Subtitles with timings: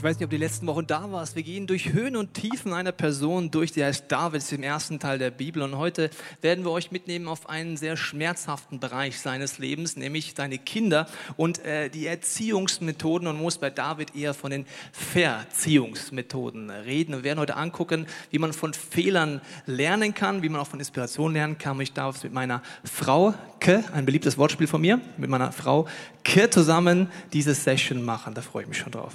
[0.00, 1.36] Ich weiß nicht, ob du die letzten Wochen da warst.
[1.36, 5.18] Wir gehen durch Höhen und Tiefen einer Person durch, die heißt David, im ersten Teil
[5.18, 5.62] der Bibel.
[5.62, 6.08] Und heute
[6.40, 11.06] werden wir euch mitnehmen auf einen sehr schmerzhaften Bereich seines Lebens, nämlich seine Kinder
[11.36, 13.28] und äh, die Erziehungsmethoden.
[13.28, 17.16] Und muss bei David eher von den Verziehungsmethoden reden.
[17.16, 21.34] Wir werden heute angucken, wie man von Fehlern lernen kann, wie man auch von Inspiration
[21.34, 21.76] lernen kann.
[21.76, 25.52] Und ich darf es mit meiner Frau Ke, ein beliebtes Wortspiel von mir, mit meiner
[25.52, 25.86] Frau
[26.24, 28.32] Ke zusammen diese Session machen.
[28.32, 29.12] Da freue ich mich schon drauf.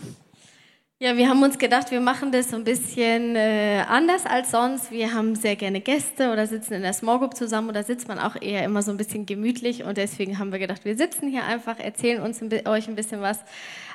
[0.97, 4.91] Ja, wir haben uns gedacht, wir machen das so ein bisschen äh, anders als sonst.
[4.91, 8.17] Wir haben sehr gerne Gäste oder sitzen in der Small Group zusammen oder sitzt man
[8.17, 11.43] auch eher immer so ein bisschen gemütlich und deswegen haben wir gedacht, wir sitzen hier
[11.43, 13.39] einfach, erzählen uns ein, euch ein bisschen was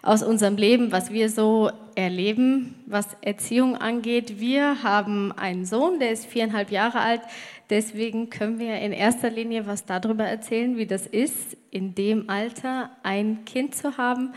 [0.02, 4.38] aus unserem Leben, was wir so erleben, was Erziehung angeht.
[4.38, 7.22] Wir haben einen Sohn, der ist viereinhalb Jahre alt.
[7.70, 12.90] Deswegen können wir in erster Linie was darüber erzählen, wie das ist, in dem Alter
[13.02, 14.34] ein Kind zu haben.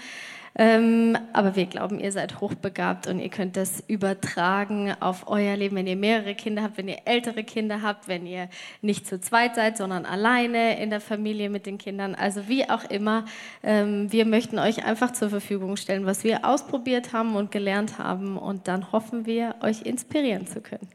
[0.56, 5.76] Ähm, aber wir glauben, ihr seid hochbegabt und ihr könnt das übertragen auf euer Leben,
[5.76, 8.50] wenn ihr mehrere Kinder habt, wenn ihr ältere Kinder habt, wenn ihr
[8.82, 12.14] nicht zu zweit seid, sondern alleine in der Familie mit den Kindern.
[12.14, 13.26] Also wie auch immer,
[13.64, 18.38] ähm, wir möchten euch einfach zur Verfügung stellen, was wir ausprobiert haben und gelernt haben
[18.38, 20.88] und dann hoffen wir, euch inspirieren zu können.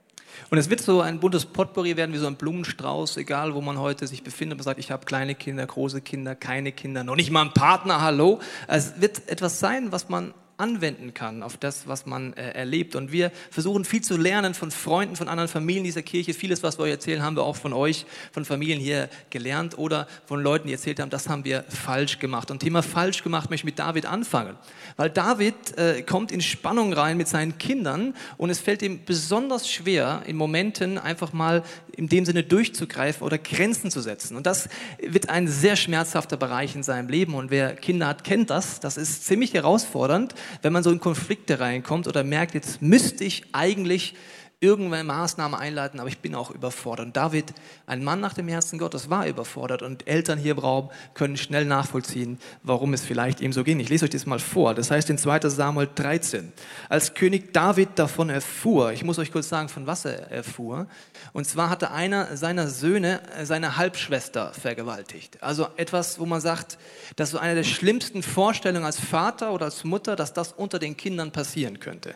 [0.50, 3.78] Und es wird so ein buntes Potpourri werden, wie so ein Blumenstrauß, egal wo man
[3.78, 4.58] heute sich befindet.
[4.58, 8.00] Man sagt, ich habe kleine Kinder, große Kinder, keine Kinder, noch nicht mal einen Partner,
[8.00, 8.40] hallo.
[8.66, 12.96] Es wird etwas sein, was man anwenden kann auf das, was man äh, erlebt.
[12.96, 16.34] Und wir versuchen viel zu lernen von Freunden, von anderen Familien dieser Kirche.
[16.34, 20.08] Vieles, was wir euch erzählen, haben wir auch von euch, von Familien hier gelernt oder
[20.26, 22.50] von Leuten, die erzählt haben, das haben wir falsch gemacht.
[22.50, 24.56] Und Thema falsch gemacht möchte ich mit David anfangen.
[24.96, 29.70] Weil David äh, kommt in Spannung rein mit seinen Kindern und es fällt ihm besonders
[29.70, 31.62] schwer, in Momenten einfach mal
[31.98, 34.36] in dem Sinne durchzugreifen oder Grenzen zu setzen.
[34.36, 34.68] Und das
[35.00, 37.34] wird ein sehr schmerzhafter Bereich in seinem Leben.
[37.34, 38.78] Und wer Kinder hat, kennt das.
[38.78, 43.44] Das ist ziemlich herausfordernd, wenn man so in Konflikte reinkommt oder merkt, jetzt müsste ich
[43.52, 44.14] eigentlich
[44.60, 47.06] irgendwann Maßnahmen einleiten, aber ich bin auch überfordert.
[47.06, 47.54] Und David,
[47.86, 51.64] ein Mann nach dem Herzen Gottes, war überfordert und Eltern hier im Raum können schnell
[51.64, 53.78] nachvollziehen, warum es vielleicht ihm so ging.
[53.78, 54.74] Ich lese euch das mal vor.
[54.74, 56.52] Das heißt in 2 Samuel 13,
[56.88, 60.88] als König David davon erfuhr, ich muss euch kurz sagen, von was er erfuhr,
[61.32, 65.40] und zwar hatte einer seiner Söhne seine Halbschwester vergewaltigt.
[65.40, 66.78] Also etwas, wo man sagt,
[67.14, 70.80] das ist so eine der schlimmsten Vorstellungen als Vater oder als Mutter, dass das unter
[70.80, 72.14] den Kindern passieren könnte.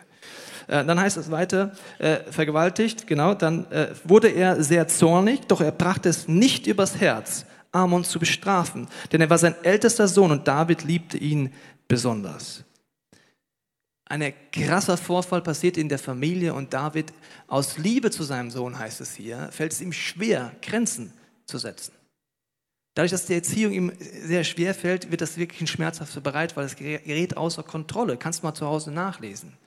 [0.67, 5.61] Äh, dann heißt es weiter, äh, vergewaltigt, genau, dann äh, wurde er sehr zornig, doch
[5.61, 10.31] er brachte es nicht übers Herz, Amon zu bestrafen, denn er war sein ältester Sohn
[10.31, 11.53] und David liebte ihn
[11.87, 12.63] besonders.
[14.05, 17.11] Ein krasser Vorfall passiert in der Familie und David,
[17.47, 21.13] aus Liebe zu seinem Sohn heißt es hier, fällt es ihm schwer, Grenzen
[21.45, 21.93] zu setzen.
[22.95, 26.65] Dadurch, dass die Erziehung ihm sehr schwer fällt, wird das wirklich ein schmerzhafter Bereich, weil
[26.65, 28.17] es gerät außer Kontrolle.
[28.17, 29.57] Kannst du mal zu Hause nachlesen.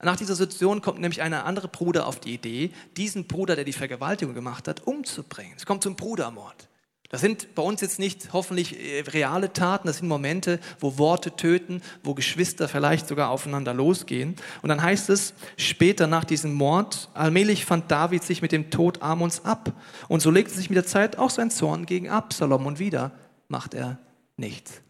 [0.00, 3.72] Nach dieser Situation kommt nämlich ein anderer Bruder auf die Idee, diesen Bruder, der die
[3.72, 5.54] Vergewaltigung gemacht hat, umzubringen.
[5.56, 6.68] Es kommt zum Brudermord.
[7.10, 11.34] Das sind bei uns jetzt nicht hoffentlich äh, reale Taten, das sind Momente, wo Worte
[11.34, 14.36] töten, wo Geschwister vielleicht sogar aufeinander losgehen.
[14.60, 19.00] Und dann heißt es später nach diesem Mord, allmählich fand David sich mit dem Tod
[19.00, 19.72] Amons ab.
[20.08, 23.12] Und so legte sich mit der Zeit auch sein Zorn gegen Absalom und wieder
[23.48, 23.98] macht er
[24.36, 24.82] nichts.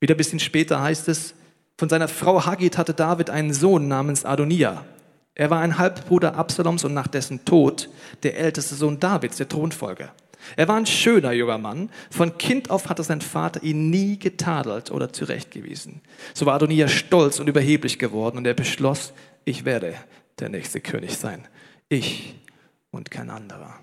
[0.00, 1.34] Wieder ein bisschen später heißt es,
[1.78, 4.84] von seiner Frau Hagit hatte David einen Sohn namens Adonia.
[5.34, 7.88] Er war ein Halbbruder Absaloms und nach dessen Tod
[8.22, 10.12] der älteste Sohn Davids, der Thronfolger.
[10.56, 11.90] Er war ein schöner junger Mann.
[12.10, 16.02] Von Kind auf hatte sein Vater ihn nie getadelt oder zurechtgewiesen.
[16.34, 19.12] So war Adonia stolz und überheblich geworden und er beschloss,
[19.44, 19.94] ich werde
[20.40, 21.46] der nächste König sein.
[21.88, 22.34] Ich
[22.90, 23.78] und kein anderer.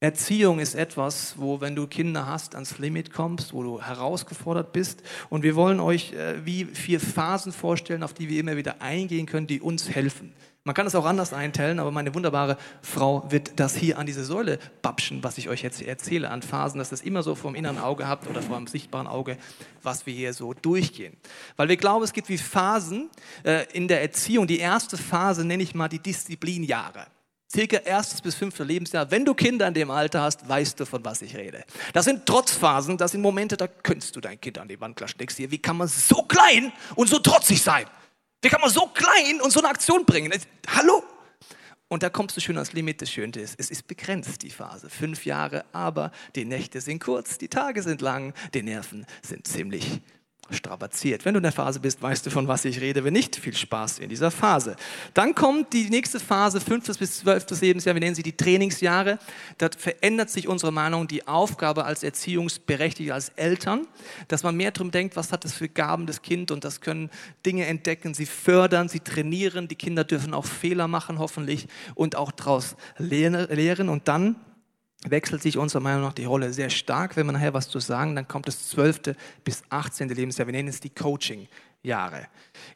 [0.00, 5.02] Erziehung ist etwas, wo, wenn du Kinder hast, ans Limit kommst, wo du herausgefordert bist.
[5.28, 9.26] Und wir wollen euch äh, wie vier Phasen vorstellen, auf die wir immer wieder eingehen
[9.26, 10.32] können, die uns helfen.
[10.62, 14.24] Man kann es auch anders einteilen, aber meine wunderbare Frau wird das hier an diese
[14.24, 17.56] Säule babschen, was ich euch jetzt erzähle an Phasen, dass ihr es immer so vom
[17.56, 19.36] inneren Auge habt oder vor dem sichtbaren Auge,
[19.82, 21.16] was wir hier so durchgehen.
[21.56, 23.10] Weil wir glauben, es gibt wie Phasen
[23.42, 24.46] äh, in der Erziehung.
[24.46, 27.06] Die erste Phase nenne ich mal die Disziplinjahre
[27.50, 31.04] circa erstes bis fünfte Lebensjahr, wenn du Kinder in dem Alter hast, weißt du, von
[31.04, 31.64] was ich rede.
[31.92, 35.18] Das sind Trotzphasen, das sind Momente, da könntest du dein Kind an die Wand klatschen.
[35.18, 37.86] Denkst dir, wie kann man so klein und so trotzig sein?
[38.42, 40.32] Wie kann man so klein und so eine Aktion bringen?
[40.68, 41.02] Hallo?
[41.88, 43.00] Und da kommst du schön ans Limit.
[43.00, 44.90] Das Schöne ist, es ist begrenzt, die Phase.
[44.90, 50.02] Fünf Jahre, aber die Nächte sind kurz, die Tage sind lang, die Nerven sind ziemlich
[50.50, 51.24] strapaziert.
[51.24, 53.04] Wenn du in der Phase bist, weißt du, von was ich rede.
[53.04, 54.76] Wenn nicht, viel Spaß in dieser Phase.
[55.14, 59.18] Dann kommt die nächste Phase, fünftes bis zwölftes Lebensjahr, wir nennen sie die Trainingsjahre.
[59.58, 63.86] Da verändert sich unsere Meinung, die Aufgabe als Erziehungsberechtigte, als Eltern,
[64.28, 67.10] dass man mehr darum denkt, was hat das für Gaben das Kind und das können
[67.44, 72.32] Dinge entdecken, sie fördern, sie trainieren, die Kinder dürfen auch Fehler machen, hoffentlich, und auch
[72.32, 73.88] daraus lehren.
[73.88, 74.36] Und dann
[75.06, 77.16] wechselt sich unserer Meinung nach die Rolle sehr stark.
[77.16, 79.14] Wenn wir nachher was zu sagen, dann kommt das 12.
[79.44, 80.08] bis 18.
[80.08, 80.46] Lebensjahr.
[80.46, 82.26] Wir nennen es die Coaching-Jahre.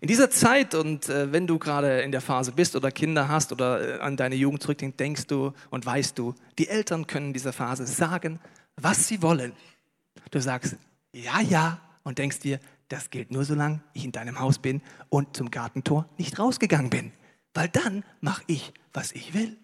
[0.01, 3.53] In dieser Zeit und äh, wenn du gerade in der Phase bist oder Kinder hast
[3.53, 7.33] oder äh, an deine Jugend zurückdenkst, denkst du und weißt du, die Eltern können in
[7.33, 8.39] dieser Phase sagen,
[8.77, 9.53] was sie wollen.
[10.31, 10.77] Du sagst
[11.13, 15.37] ja, ja und denkst dir, das gilt nur solange ich in deinem Haus bin und
[15.37, 17.13] zum Gartentor nicht rausgegangen bin.
[17.55, 19.57] Weil dann mache ich, was ich will.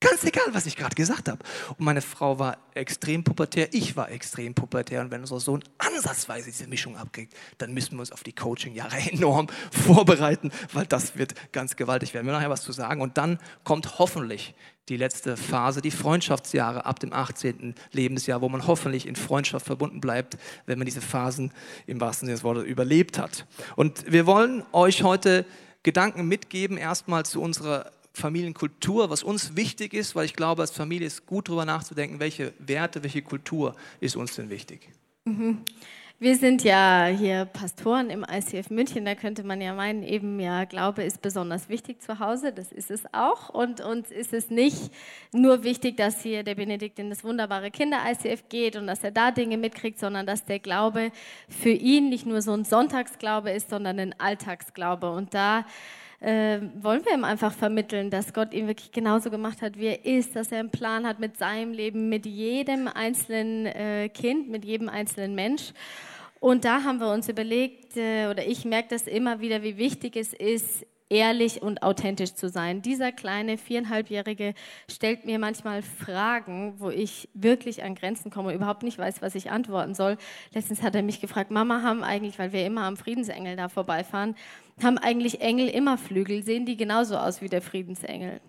[0.00, 1.40] Ganz egal, was ich gerade gesagt habe.
[1.70, 5.00] Und meine Frau war extrem pubertär, ich war extrem pubertär.
[5.00, 8.96] Und wenn unser Sohn ansatzweise diese Mischung abkriegt, dann müssen wir uns auf die Coaching-Jahre
[9.10, 12.26] enorm vorbereiten, weil das wird ganz gewaltig werden.
[12.26, 13.00] Wir nachher was zu sagen.
[13.00, 14.54] Und dann kommt hoffentlich
[14.88, 17.74] die letzte Phase, die Freundschaftsjahre ab dem 18.
[17.90, 21.52] Lebensjahr, wo man hoffentlich in Freundschaft verbunden bleibt, wenn man diese Phasen
[21.88, 23.46] im wahrsten Sinne des Wortes überlebt hat.
[23.74, 25.44] Und wir wollen euch heute
[25.82, 31.06] Gedanken mitgeben, erstmal zu unserer Familienkultur, was uns wichtig ist, weil ich glaube, als Familie
[31.06, 34.88] ist gut darüber nachzudenken, welche Werte, welche Kultur ist uns denn wichtig.
[35.24, 35.64] Mhm.
[36.20, 40.64] Wir sind ja hier Pastoren im ICF München, da könnte man ja meinen, eben ja,
[40.64, 43.50] Glaube ist besonders wichtig zu Hause, das ist es auch.
[43.50, 44.90] Und uns ist es nicht
[45.30, 49.30] nur wichtig, dass hier der Benedikt in das wunderbare Kinder-ICF geht und dass er da
[49.30, 51.12] Dinge mitkriegt, sondern dass der Glaube
[51.48, 55.12] für ihn nicht nur so ein Sonntagsglaube ist, sondern ein Alltagsglaube.
[55.12, 55.66] Und da
[56.20, 60.04] äh, wollen wir ihm einfach vermitteln, dass Gott ihn wirklich genauso gemacht hat, wie er
[60.04, 64.64] ist, dass er einen Plan hat mit seinem Leben, mit jedem einzelnen äh, Kind, mit
[64.64, 65.72] jedem einzelnen Mensch.
[66.40, 70.16] Und da haben wir uns überlegt, äh, oder ich merke das immer wieder, wie wichtig
[70.16, 72.82] es ist, ehrlich und authentisch zu sein.
[72.82, 74.54] Dieser kleine viereinhalbjährige
[74.90, 79.50] stellt mir manchmal Fragen, wo ich wirklich an Grenzen komme überhaupt nicht weiß, was ich
[79.50, 80.18] antworten soll.
[80.52, 84.34] Letztens hat er mich gefragt, Mama haben eigentlich, weil wir immer am Friedensengel da vorbeifahren,
[84.82, 86.42] haben eigentlich Engel immer Flügel?
[86.42, 88.40] Sehen die genauso aus wie der Friedensengel?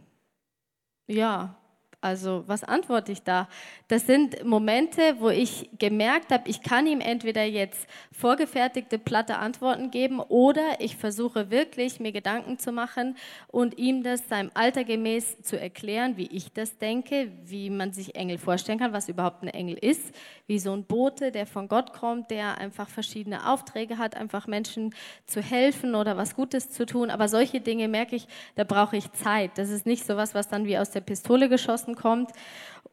[1.08, 1.59] Ja,
[2.02, 3.50] also was antworte ich da?
[3.90, 9.92] Das sind Momente, wo ich gemerkt habe, ich kann ihm entweder jetzt vorgefertigte platte Antworten
[9.92, 13.18] geben oder ich versuche wirklich mir Gedanken zu machen
[13.48, 18.16] und ihm das seinem Alter gemäß zu erklären, wie ich das denke, wie man sich
[18.16, 20.14] Engel vorstellen kann, was überhaupt ein Engel ist,
[20.48, 24.96] wie so ein Bote, der von Gott kommt, der einfach verschiedene Aufträge hat, einfach Menschen
[25.26, 27.10] zu helfen oder was Gutes zu tun.
[27.10, 29.58] Aber solche Dinge merke ich, da brauche ich Zeit.
[29.58, 32.32] Das ist nicht so was, was dann wie aus der Pistole geschossen Herzen kommt.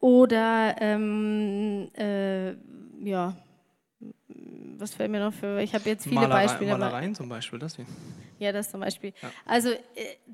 [0.00, 2.52] Oder ähm, äh,
[3.02, 3.34] ja,
[4.78, 5.60] was fällt mir noch für?
[5.62, 6.76] Ich habe jetzt viele Malerei, Beispiele.
[6.76, 7.87] Malereien zum Beispiel, das hier.
[8.38, 9.14] Ja, das zum Beispiel.
[9.22, 9.31] Ja.
[9.46, 9.78] Also äh,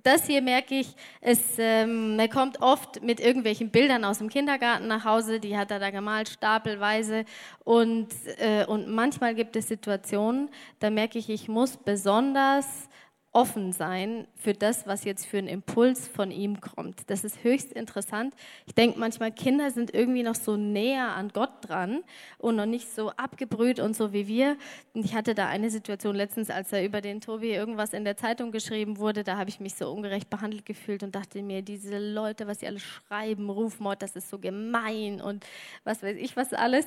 [0.03, 4.88] das hier merke ich, es, ähm, er kommt oft mit irgendwelchen Bildern aus dem Kindergarten
[4.88, 7.25] nach Hause, die hat er da gemalt, stapelweise.
[7.62, 8.08] Und,
[8.38, 10.50] äh, und manchmal gibt es Situationen,
[10.81, 12.88] da merke ich, ich muss besonders
[13.32, 17.08] offen sein für das, was jetzt für einen Impuls von ihm kommt.
[17.08, 18.34] Das ist höchst interessant.
[18.67, 22.05] Ich denke manchmal, Kinder sind irgendwie noch so näher an Gott dran
[22.37, 24.58] und noch nicht so abgebrüht und so wie wir.
[24.93, 28.52] Ich hatte da eine Situation letztens, als er über den Tobi irgendwas in der Zeitung
[28.52, 32.46] geschrieben wurde, da habe ich mich so ungerecht behandelt gefühlt und dachte mir, diese Leute,
[32.46, 35.46] was sie alles schreiben, Rufmord, das ist so gemein und
[35.84, 36.86] was weiß ich was alles.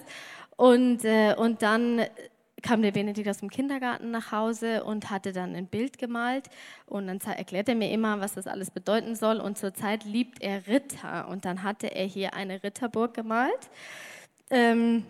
[0.58, 2.02] Und, äh, und dann
[2.66, 6.50] kam der Benedikt aus dem Kindergarten nach Hause und hatte dann ein Bild gemalt
[6.88, 10.66] und dann erklärt er mir immer, was das alles bedeuten soll und zurzeit liebt er
[10.68, 13.70] Ritter und dann hatte er hier eine Ritterburg gemalt.
[14.50, 15.06] Ähm,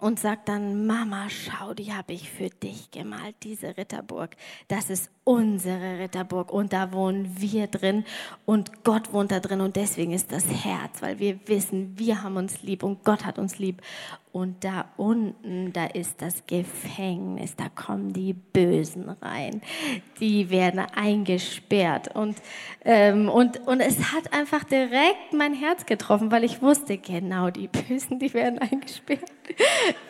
[0.00, 4.36] und sagt dann, Mama, schau, die habe ich für dich gemalt, diese Ritterburg.
[4.68, 8.04] Das ist unsere Ritterburg und da wohnen wir drin
[8.44, 12.36] und Gott wohnt da drin und deswegen ist das Herz, weil wir wissen, wir haben
[12.36, 13.82] uns lieb und Gott hat uns lieb.
[14.32, 19.62] Und da unten, da ist das Gefängnis, da kommen die Bösen rein,
[20.20, 22.14] die werden eingesperrt.
[22.14, 22.36] Und,
[22.84, 27.68] ähm, und, und es hat einfach direkt mein Herz getroffen, weil ich wusste, genau, die
[27.68, 29.32] Bösen, die werden eingesperrt.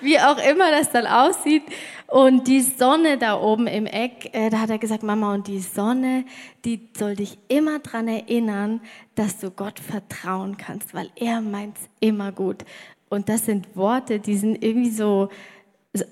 [0.01, 1.63] Wie auch immer das dann aussieht.
[2.09, 5.61] Und die Sonne da oben im Eck, äh, da hat er gesagt, Mama, und die
[5.61, 6.25] Sonne,
[6.65, 8.81] die soll dich immer dran erinnern,
[9.15, 12.65] dass du Gott vertrauen kannst, weil er meint's immer gut.
[13.09, 15.29] Und das sind Worte, die sind irgendwie so,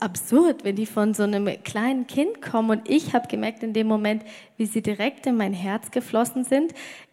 [0.00, 2.70] absurd, wenn die von so einem kleinen Kind kommen.
[2.70, 4.24] Und ich habe gemerkt in dem Moment,
[4.56, 6.72] wie sie direkt in mein Herz geflossen sind.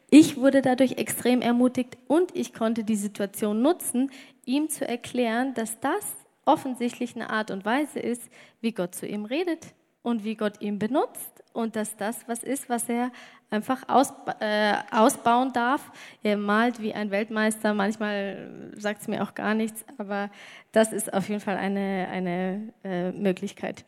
[0.09, 4.11] Ich wurde dadurch extrem ermutigt und ich konnte die Situation nutzen,
[4.45, 8.23] ihm zu erklären, dass das offensichtlichen Art und Weise ist,
[8.61, 9.73] wie Gott zu ihm redet
[10.03, 13.11] und wie Gott ihn benutzt und dass das was ist, was er
[13.49, 15.91] einfach aus, äh, ausbauen darf.
[16.21, 20.29] Er malt wie ein Weltmeister, manchmal sagt es mir auch gar nichts, aber
[20.71, 23.85] das ist auf jeden Fall eine, eine äh, Möglichkeit.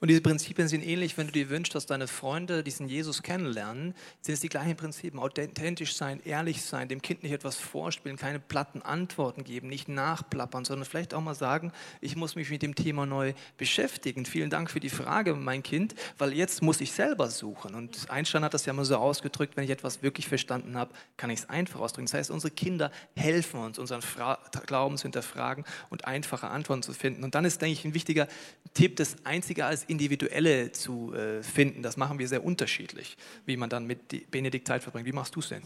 [0.00, 3.94] Und diese Prinzipien sind ähnlich, wenn du dir wünschst, dass deine Freunde diesen Jesus kennenlernen,
[4.22, 5.20] sind es die gleichen Prinzipien.
[5.20, 10.64] Authentisch sein, ehrlich sein, dem Kind nicht etwas vorspielen, keine platten Antworten geben, nicht nachplappern,
[10.64, 14.24] sondern vielleicht auch mal sagen, ich muss mich mit dem Thema neu beschäftigen.
[14.24, 17.74] Vielen Dank für die Frage, mein Kind, weil jetzt muss ich selber suchen.
[17.74, 21.28] Und Einstein hat das ja mal so ausgedrückt, wenn ich etwas wirklich verstanden habe, kann
[21.28, 22.06] ich es einfach ausdrücken.
[22.06, 26.94] Das heißt, unsere Kinder helfen uns, unseren Fra Glauben zu hinterfragen und einfache Antworten zu
[26.94, 27.22] finden.
[27.22, 28.28] Und dann ist, denke ich, ein wichtiger
[28.72, 31.82] Tipp, das Einzige als Individuelle zu äh, finden.
[31.82, 33.16] Das machen wir sehr unterschiedlich,
[33.46, 35.06] wie man dann mit Benedikt Zeit verbringt.
[35.06, 35.62] Wie machst du es denn?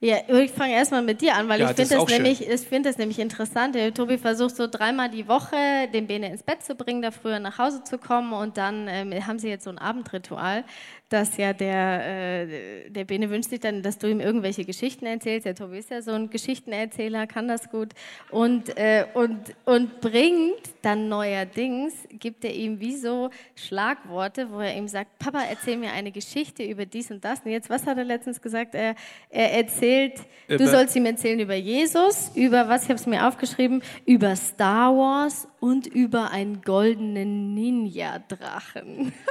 [0.00, 2.98] Ja, ich fange erstmal mit dir an, weil ja, ich finde das, das, find das
[2.98, 3.74] nämlich interessant.
[3.74, 5.56] Der Tobi versucht so dreimal die Woche
[5.94, 9.26] den Bene ins Bett zu bringen, da früher nach Hause zu kommen und dann ähm,
[9.26, 10.64] haben sie jetzt so ein Abendritual
[11.14, 15.46] dass ja der, äh, der Bene wünscht sich dann, dass du ihm irgendwelche Geschichten erzählst.
[15.46, 17.90] Der Tobi ist ja so ein Geschichtenerzähler, kann das gut.
[18.30, 24.76] Und, äh, und, und bringt dann neuerdings, gibt er ihm wie so Schlagworte, wo er
[24.76, 27.40] ihm sagt, Papa, erzähl mir eine Geschichte über dies und das.
[27.44, 28.74] Und jetzt, was hat er letztens gesagt?
[28.74, 28.96] Er,
[29.30, 29.83] er erzählt,
[30.48, 34.36] über du sollst ihm erzählen über Jesus, über was, ich habe es mir aufgeschrieben, über
[34.36, 39.12] Star Wars und über einen goldenen Ninja-Drachen.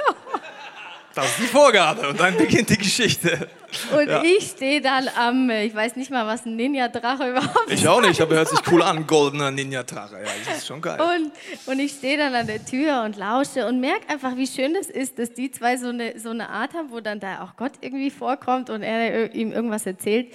[1.14, 3.48] Das ist die Vorgabe und dann beginnt die Geschichte.
[3.92, 4.22] Und ja.
[4.22, 7.80] ich stehe dann am, ich weiß nicht mal, was ein Ninja-Drache überhaupt ist.
[7.80, 10.16] Ich auch nicht, aber hört sich cool an, goldener Ninja-Drache.
[10.16, 11.00] Ja, das ist schon geil.
[11.00, 11.32] Und,
[11.66, 14.86] und ich stehe dann an der Tür und lausche und merke einfach, wie schön das
[14.86, 17.72] ist, dass die zwei so eine, so eine Art haben, wo dann da auch Gott
[17.80, 20.32] irgendwie vorkommt und er ihm irgendwas erzählt.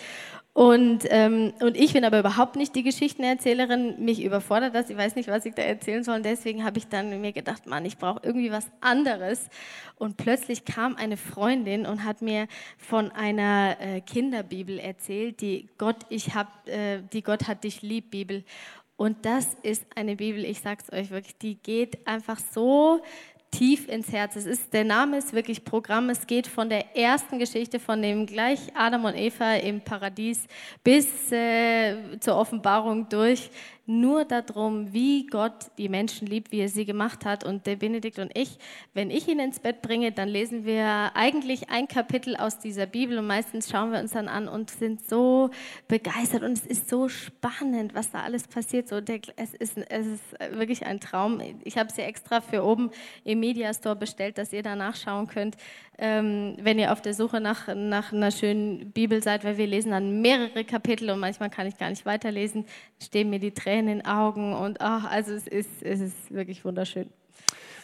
[0.59, 4.03] Und, ähm, und ich bin aber überhaupt nicht die Geschichtenerzählerin.
[4.03, 4.89] Mich überfordert das.
[4.89, 6.17] Ich weiß nicht, was ich da erzählen soll.
[6.17, 9.47] Und deswegen habe ich dann mir gedacht, Mann, ich brauche irgendwie was anderes.
[9.95, 15.95] Und plötzlich kam eine Freundin und hat mir von einer äh, Kinderbibel erzählt, die Gott,
[16.09, 18.43] ich hab, äh, die Gott hat dich lieb Bibel.
[18.97, 23.01] Und das ist eine Bibel, ich sag's euch wirklich, die geht einfach so
[23.51, 24.35] tief ins Herz.
[24.35, 26.09] Es ist, der Name ist wirklich Programm.
[26.09, 30.45] Es geht von der ersten Geschichte, von dem gleich Adam und Eva im Paradies
[30.83, 33.49] bis äh, zur Offenbarung durch
[33.89, 37.43] nur darum, wie Gott die Menschen liebt, wie er sie gemacht hat.
[37.43, 38.59] Und der Benedikt und ich,
[38.93, 43.17] wenn ich ihn ins Bett bringe, dann lesen wir eigentlich ein Kapitel aus dieser Bibel
[43.17, 45.49] und meistens schauen wir uns dann an und sind so
[45.87, 48.87] begeistert und es ist so spannend, was da alles passiert.
[48.87, 51.41] So, der, es, ist, es ist wirklich ein Traum.
[51.63, 52.91] Ich habe sie extra für oben
[53.23, 55.57] im Media Store bestellt, dass ihr da nachschauen könnt,
[55.97, 59.91] ähm, wenn ihr auf der Suche nach, nach einer schönen Bibel seid, weil wir lesen
[59.91, 62.65] dann mehrere Kapitel und manchmal kann ich gar nicht weiterlesen,
[63.01, 66.63] stehen mir die Tränen in den Augen und ach, also es ist, es ist wirklich
[66.65, 67.09] wunderschön.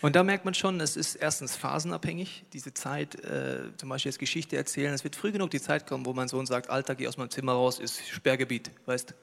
[0.02, 4.20] Und da merkt man schon, es ist erstens phasenabhängig, diese Zeit, äh, zum Beispiel jetzt
[4.20, 4.94] Geschichte erzählen.
[4.94, 7.32] Es wird früh genug die Zeit kommen, wo mein Sohn sagt, Alter, geh aus meinem
[7.32, 9.16] Zimmer raus, ist Sperrgebiet, weißt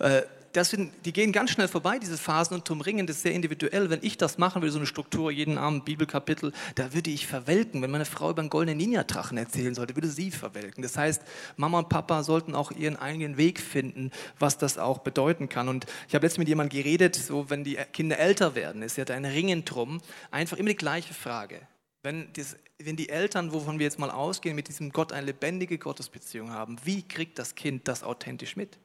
[0.00, 0.22] äh,
[0.56, 3.34] das sind, die gehen ganz schnell vorbei, diese Phasen, und zum Ringen, das ist sehr
[3.34, 3.90] individuell.
[3.90, 7.82] Wenn ich das machen will, so eine Struktur, jeden Abend Bibelkapitel, da würde ich verwelken.
[7.82, 10.82] Wenn meine Frau über einen goldenen Ninja-Drachen erzählen sollte, würde sie verwelken.
[10.82, 11.22] Das heißt,
[11.56, 15.68] Mama und Papa sollten auch ihren eigenen Weg finden, was das auch bedeuten kann.
[15.68, 19.04] Und ich habe letztens mit jemandem geredet, so wenn die Kinder älter werden, ist ja
[19.04, 21.60] da ein Ringen drum, einfach immer die gleiche Frage.
[22.02, 25.76] Wenn, das, wenn die Eltern, wovon wir jetzt mal ausgehen, mit diesem Gott eine lebendige
[25.76, 28.78] Gottesbeziehung haben, wie kriegt das Kind das authentisch mit?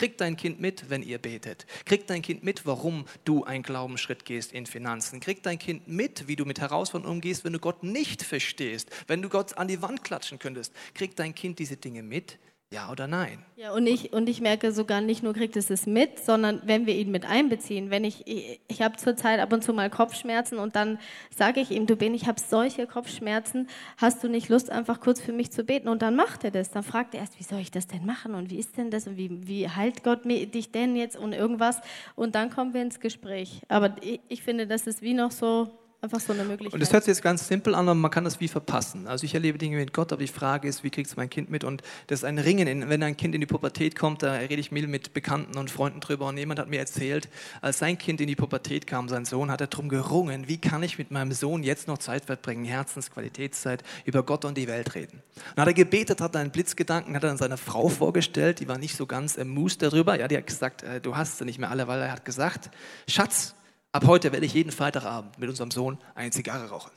[0.00, 1.66] Krieg dein Kind mit, wenn ihr betet.
[1.84, 5.20] Krieg dein Kind mit, warum du einen Glaubensschritt gehst in Finanzen.
[5.20, 9.20] Krieg dein Kind mit, wie du mit Herausforderungen umgehst, wenn du Gott nicht verstehst, wenn
[9.20, 10.72] du Gott an die Wand klatschen könntest.
[10.94, 12.38] Krieg dein Kind diese Dinge mit,
[12.72, 13.44] ja oder nein?
[13.56, 16.86] Ja, und ich, und ich merke sogar nicht nur kriegt es es mit, sondern wenn
[16.86, 17.90] wir ihn mit einbeziehen.
[17.90, 20.98] Wenn ich, ich, ich habe zurzeit ab und zu mal Kopfschmerzen und dann
[21.34, 25.20] sage ich ihm, du Ben, ich habe solche Kopfschmerzen, hast du nicht Lust, einfach kurz
[25.20, 25.88] für mich zu beten?
[25.88, 26.70] Und dann macht er das.
[26.70, 29.06] Dann fragt er erst, wie soll ich das denn machen und wie ist denn das
[29.06, 31.80] und wie, wie heilt Gott dich denn jetzt und irgendwas?
[32.14, 33.62] Und dann kommen wir ins Gespräch.
[33.68, 35.70] Aber ich, ich finde, das ist wie noch so
[36.02, 36.72] Einfach so eine Möglichkeit.
[36.72, 39.06] Und das hört sich jetzt ganz simpel an, aber man kann das wie verpassen.
[39.06, 41.50] Also ich erlebe Dinge mit Gott, aber die Frage ist, wie kriegt es mein Kind
[41.50, 41.62] mit?
[41.62, 42.88] Und das ist ein Ringen.
[42.88, 46.00] Wenn ein Kind in die Pubertät kommt, da rede ich viel mit Bekannten und Freunden
[46.00, 46.26] drüber.
[46.28, 47.28] Und jemand hat mir erzählt,
[47.60, 50.82] als sein Kind in die Pubertät kam, sein Sohn, hat er darum gerungen, wie kann
[50.82, 55.22] ich mit meinem Sohn jetzt noch Zeit verbringen, Herzensqualitätszeit, über Gott und die Welt reden.
[55.54, 58.78] Und hat er gebetet, hat einen Blitzgedanken, hat er dann seiner Frau vorgestellt, die war
[58.78, 60.18] nicht so ganz amused darüber.
[60.18, 62.70] Ja, die hat gesagt, äh, du hast sie nicht mehr alle, weil er hat gesagt,
[63.06, 63.54] Schatz,
[63.92, 66.92] Ab heute werde ich jeden Freitagabend mit unserem Sohn eine Zigarre rauchen.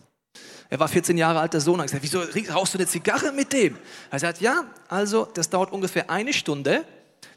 [0.70, 2.20] Er war 14 Jahre alt, der Sohn hat gesagt, wieso
[2.54, 3.78] rauchst du eine Zigarre mit dem?
[4.12, 6.86] Er sagt, ja, also das dauert ungefähr eine Stunde.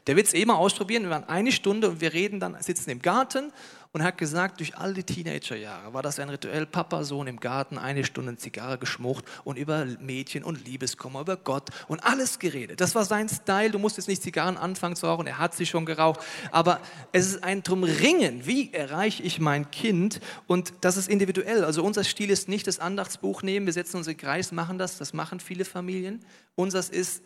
[0.05, 1.03] Der wird es eh mal ausprobieren.
[1.03, 3.51] Wir waren eine Stunde und wir reden dann, sitzen im Garten
[3.97, 7.79] und hat gesagt, durch all die Teenagerjahre war das ein Rituell, Papa, Sohn im Garten,
[7.79, 12.79] eine Stunde Zigarre geschmucht und über Mädchen und Liebeskummer, über Gott und alles geredet.
[12.79, 13.71] Das war sein Style.
[13.71, 16.19] Du musstest nicht Zigarren anfangen zu rauchen, er hat sie schon geraucht.
[16.51, 16.79] Aber
[17.11, 20.19] es ist ein drum Ringen, wie erreiche ich mein Kind?
[20.45, 21.65] Und das ist individuell.
[21.65, 24.99] Also unser Stil ist nicht das Andachtsbuch nehmen, wir setzen uns in Kreis, machen das,
[24.99, 26.23] das machen viele Familien.
[26.53, 27.23] Unseres ist,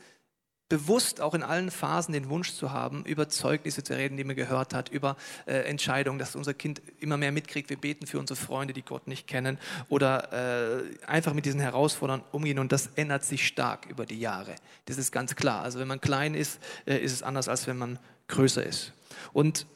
[0.72, 4.38] bewusst auch in allen Phasen den Wunsch zu haben, über Zeugnisse zu reden, die man
[4.38, 8.40] gehört hat, über äh, Entscheidungen, dass unser Kind immer mehr mitkriegt, wir beten für unsere
[8.40, 9.60] Freunde, die Gott nicht kennen
[9.90, 14.56] oder äh, einfach mit diesen Herausforderungen umgehen und das ändert sich stark über die Jahre.
[14.86, 15.62] Das ist ganz klar.
[15.62, 18.00] Also wenn man klein ist, äh, ist es anders, als wenn man
[18.30, 18.94] größer ist.
[19.34, 19.68] Und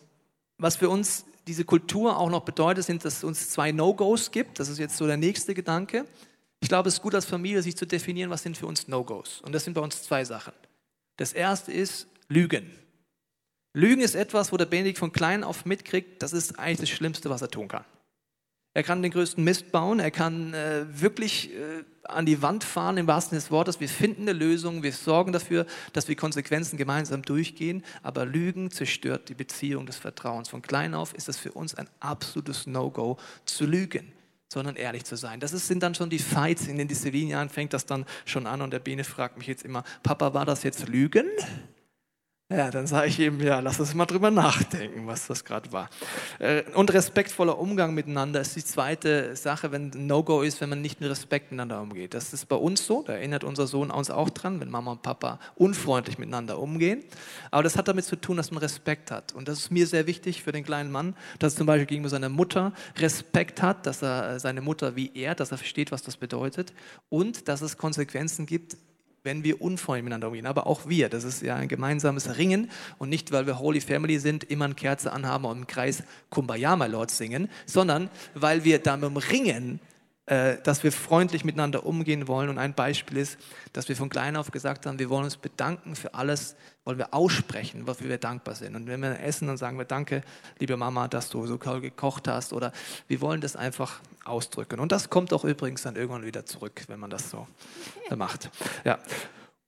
[0.57, 4.61] was für uns diese Kultur auch noch bedeutet, sind, dass es uns zwei No-Gos gibt.
[4.61, 6.05] Das ist jetzt so der nächste Gedanke.
[6.61, 9.41] Ich glaube, es ist gut als Familie, sich zu definieren, was sind für uns No-Gos.
[9.41, 10.53] Und das sind bei uns zwei Sachen.
[11.17, 12.71] Das erste ist Lügen.
[13.73, 17.29] Lügen ist etwas, wo der Benedikt von klein auf mitkriegt, das ist eigentlich das Schlimmste,
[17.29, 17.85] was er tun kann.
[18.73, 22.97] Er kann den größten Mist bauen, er kann äh, wirklich äh, an die Wand fahren
[22.97, 23.79] im wahrsten Sinne des Wortes.
[23.79, 29.29] Wir finden eine Lösung, wir sorgen dafür, dass wir Konsequenzen gemeinsam durchgehen, aber Lügen zerstört
[29.29, 30.49] die Beziehung des Vertrauens.
[30.49, 34.11] Von klein auf ist es für uns ein absolutes No-Go zu lügen
[34.55, 35.41] sondern ehrlich zu sein.
[35.41, 38.71] Das sind dann schon die Fights, in den Disziplinen fängt das dann schon an und
[38.71, 41.25] der Bene fragt mich jetzt immer, Papa, war das jetzt Lügen?
[42.51, 45.89] Ja, dann sage ich ihm, ja, lass uns mal drüber nachdenken, was das gerade war.
[46.37, 51.01] Äh, und respektvoller Umgang miteinander ist die zweite Sache, wenn No-Go ist, wenn man nicht
[51.01, 52.13] mit Respekt miteinander umgeht.
[52.13, 55.01] Das ist bei uns so, da erinnert unser Sohn uns auch dran, wenn Mama und
[55.01, 57.03] Papa unfreundlich miteinander umgehen.
[57.49, 59.33] Aber das hat damit zu tun, dass man Respekt hat.
[59.33, 62.09] Und das ist mir sehr wichtig für den kleinen Mann, dass er zum Beispiel gegenüber
[62.09, 66.15] seiner Mutter Respekt hat, dass er seine Mutter wie er, dass er versteht, was das
[66.15, 66.73] bedeutet
[67.09, 68.77] und dass es Konsequenzen gibt,
[69.25, 70.45] wenn wir unfreundlich miteinander umgehen.
[70.45, 74.19] Aber auch wir, das ist ja ein gemeinsames Ringen und nicht, weil wir Holy Family
[74.19, 78.79] sind, immer eine Kerze anhaben und im Kreis Kumbaya, my Lord, singen, sondern weil wir
[78.79, 79.79] damit ringen,
[80.27, 82.49] dass wir freundlich miteinander umgehen wollen.
[82.49, 83.37] Und ein Beispiel ist,
[83.73, 87.13] dass wir von klein auf gesagt haben, wir wollen uns bedanken für alles, wollen wir
[87.13, 88.75] aussprechen, wofür wir dankbar sind.
[88.75, 90.23] Und wenn wir essen, dann sagen wir Danke,
[90.57, 92.53] liebe Mama, dass du so toll gekocht hast.
[92.53, 92.71] Oder
[93.07, 94.79] wir wollen das einfach ausdrücken.
[94.79, 97.47] Und das kommt auch übrigens dann irgendwann wieder zurück, wenn man das so
[98.15, 98.49] macht.
[98.83, 98.97] Ja.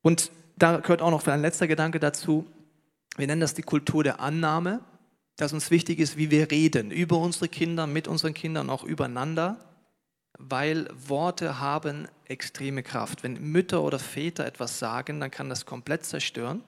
[0.02, 2.44] Und da gehört auch noch ein letzter Gedanke dazu.
[3.16, 4.80] Wir nennen das die Kultur der Annahme,
[5.36, 9.56] dass uns wichtig ist, wie wir reden über unsere Kinder, mit unseren Kindern, auch übereinander
[10.38, 13.22] weil Worte haben extreme Kraft.
[13.22, 16.62] Wenn Mütter oder Väter etwas sagen, dann kann das komplett zerstören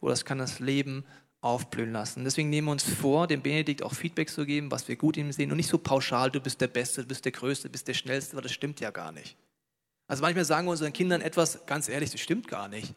[0.00, 1.04] oder es kann das Leben
[1.40, 2.24] aufblühen lassen.
[2.24, 5.26] Deswegen nehmen wir uns vor, dem Benedikt auch Feedback zu geben, was wir gut in
[5.26, 7.72] ihm sehen und nicht so pauschal, du bist der Beste, du bist der Größte, du
[7.72, 9.36] bist der Schnellste, weil das stimmt ja gar nicht.
[10.08, 12.94] Also manchmal sagen wir unseren Kindern etwas, ganz ehrlich, das stimmt gar nicht.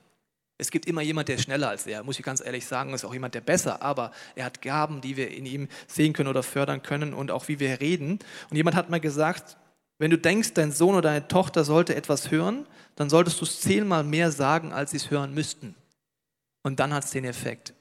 [0.57, 3.05] Es gibt immer jemand, der ist schneller als er, muss ich ganz ehrlich sagen, ist
[3.05, 6.43] auch jemand, der besser, aber er hat Gaben, die wir in ihm sehen können oder
[6.43, 8.19] fördern können und auch wie wir reden.
[8.49, 9.57] Und jemand hat mal gesagt,
[9.99, 13.61] wenn du denkst, dein Sohn oder deine Tochter sollte etwas hören, dann solltest du es
[13.61, 15.75] zehnmal mehr sagen, als sie es hören müssten.
[16.63, 17.73] Und dann hat es den Effekt.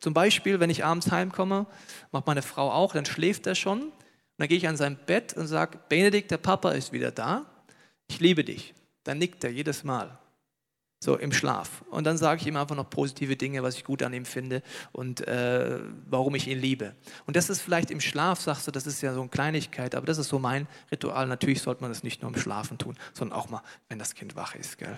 [0.00, 1.66] Zum Beispiel, wenn ich abends heimkomme,
[2.10, 3.82] macht meine Frau auch, dann schläft er schon.
[3.82, 3.92] Und
[4.38, 7.46] dann gehe ich an sein Bett und sage, Benedikt, der Papa ist wieder da.
[8.08, 8.74] Ich liebe dich.
[9.04, 10.18] Dann nickt er jedes Mal
[11.00, 11.84] so im Schlaf.
[11.90, 14.62] Und dann sage ich ihm einfach noch positive Dinge, was ich gut an ihm finde
[14.92, 16.94] und äh, warum ich ihn liebe.
[17.26, 20.06] Und das ist vielleicht im Schlaf, sagst du, das ist ja so eine Kleinigkeit, aber
[20.06, 21.26] das ist so mein Ritual.
[21.26, 24.34] Natürlich sollte man das nicht nur im Schlafen tun, sondern auch mal, wenn das Kind
[24.34, 24.78] wach ist.
[24.78, 24.96] Gell?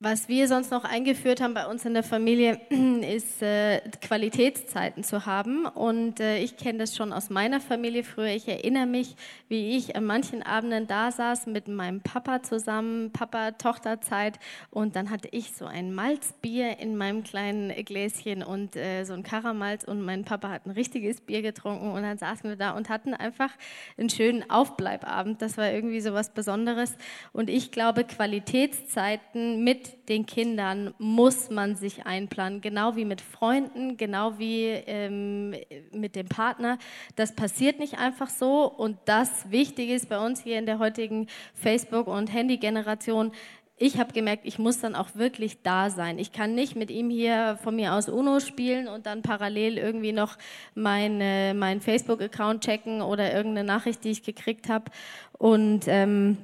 [0.00, 2.60] Was wir sonst noch eingeführt haben bei uns in der Familie,
[3.14, 5.66] ist äh, Qualitätszeiten zu haben.
[5.66, 8.26] Und äh, ich kenne das schon aus meiner Familie früher.
[8.26, 9.14] Ich erinnere mich,
[9.48, 14.40] wie ich an manchen Abenden da saß mit meinem Papa zusammen, Papa-Tochter-Zeit.
[14.70, 19.22] Und dann hatte ich so ein Malzbier in meinem kleinen Gläschen und äh, so ein
[19.22, 19.84] Karamalz.
[19.84, 21.92] Und mein Papa hat ein richtiges Bier getrunken.
[21.92, 23.50] Und dann saßen wir da und hatten einfach
[23.96, 25.40] einen schönen Aufbleibabend.
[25.40, 26.96] Das war irgendwie so was Besonderes.
[27.32, 33.96] Und ich glaube, Qualitätszeiten mit den Kindern muss man sich einplanen, genau wie mit Freunden,
[33.96, 35.54] genau wie ähm,
[35.92, 36.78] mit dem Partner.
[37.16, 41.28] Das passiert nicht einfach so und das Wichtige ist bei uns hier in der heutigen
[41.54, 43.32] Facebook- und Handy-Generation,
[43.76, 46.20] ich habe gemerkt, ich muss dann auch wirklich da sein.
[46.20, 50.12] Ich kann nicht mit ihm hier von mir aus UNO spielen und dann parallel irgendwie
[50.12, 50.38] noch
[50.76, 54.92] meinen mein Facebook-Account checken oder irgendeine Nachricht, die ich gekriegt habe.
[55.38, 56.38] Und ähm,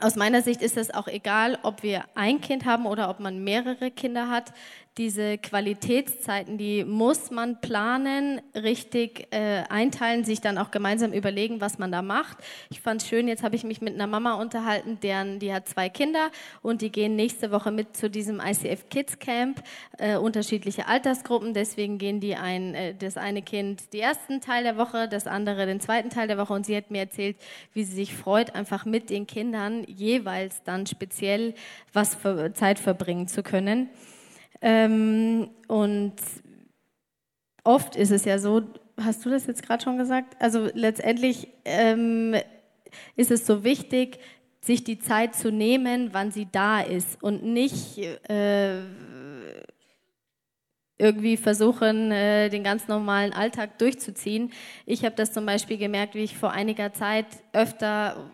[0.00, 3.44] aus meiner Sicht ist es auch egal, ob wir ein Kind haben oder ob man
[3.44, 4.52] mehrere Kinder hat.
[4.96, 11.78] Diese Qualitätszeiten, die muss man planen, richtig äh, einteilen, sich dann auch gemeinsam überlegen, was
[11.78, 12.38] man da macht.
[12.70, 15.68] Ich fand es schön, jetzt habe ich mich mit einer Mama unterhalten, deren, die hat
[15.68, 16.30] zwei Kinder
[16.62, 19.64] und die gehen nächste Woche mit zu diesem ICF Kids Camp,
[19.98, 24.76] äh, unterschiedliche Altersgruppen, deswegen gehen die ein, äh, das eine Kind die ersten Teil der
[24.76, 27.36] Woche, das andere den zweiten Teil der Woche und sie hat mir erzählt,
[27.72, 31.54] wie sie sich freut, einfach mit den Kindern jeweils dann speziell
[31.92, 33.88] was für Zeit verbringen zu können.
[34.66, 36.14] Ähm, und
[37.64, 38.62] oft ist es ja so,
[38.98, 40.40] hast du das jetzt gerade schon gesagt?
[40.40, 42.34] Also letztendlich ähm,
[43.14, 44.18] ist es so wichtig,
[44.62, 48.78] sich die Zeit zu nehmen, wann sie da ist und nicht äh,
[50.96, 54.50] irgendwie versuchen, äh, den ganz normalen Alltag durchzuziehen.
[54.86, 58.30] Ich habe das zum Beispiel gemerkt, wie ich vor einiger Zeit öfter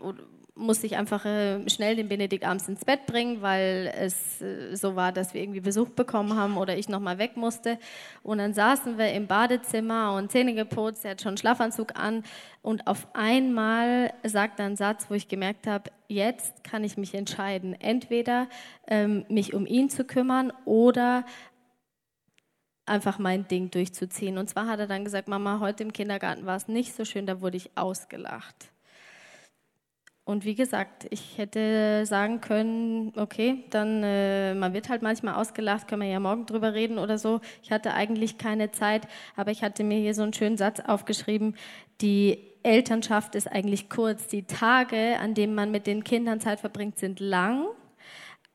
[0.61, 4.95] musste ich einfach äh, schnell den Benedikt abends ins Bett bringen, weil es äh, so
[4.95, 7.79] war, dass wir irgendwie Besuch bekommen haben oder ich nochmal weg musste.
[8.23, 12.23] Und dann saßen wir im Badezimmer und Zähne geputzt, er hat schon Schlafanzug an
[12.63, 17.15] und auf einmal sagt er einen Satz, wo ich gemerkt habe, jetzt kann ich mich
[17.15, 18.49] entscheiden, entweder
[18.87, 21.25] ähm, mich um ihn zu kümmern oder
[22.87, 24.37] einfach mein Ding durchzuziehen.
[24.37, 27.25] Und zwar hat er dann gesagt, Mama, heute im Kindergarten war es nicht so schön,
[27.25, 28.71] da wurde ich ausgelacht.
[30.31, 35.89] Und wie gesagt, ich hätte sagen können, okay, dann äh, man wird halt manchmal ausgelacht,
[35.89, 37.41] können wir ja morgen drüber reden oder so.
[37.65, 41.57] Ich hatte eigentlich keine Zeit, aber ich hatte mir hier so einen schönen Satz aufgeschrieben,
[42.01, 44.29] die Elternschaft ist eigentlich kurz.
[44.29, 47.67] Die Tage, an denen man mit den Kindern Zeit verbringt, sind lang,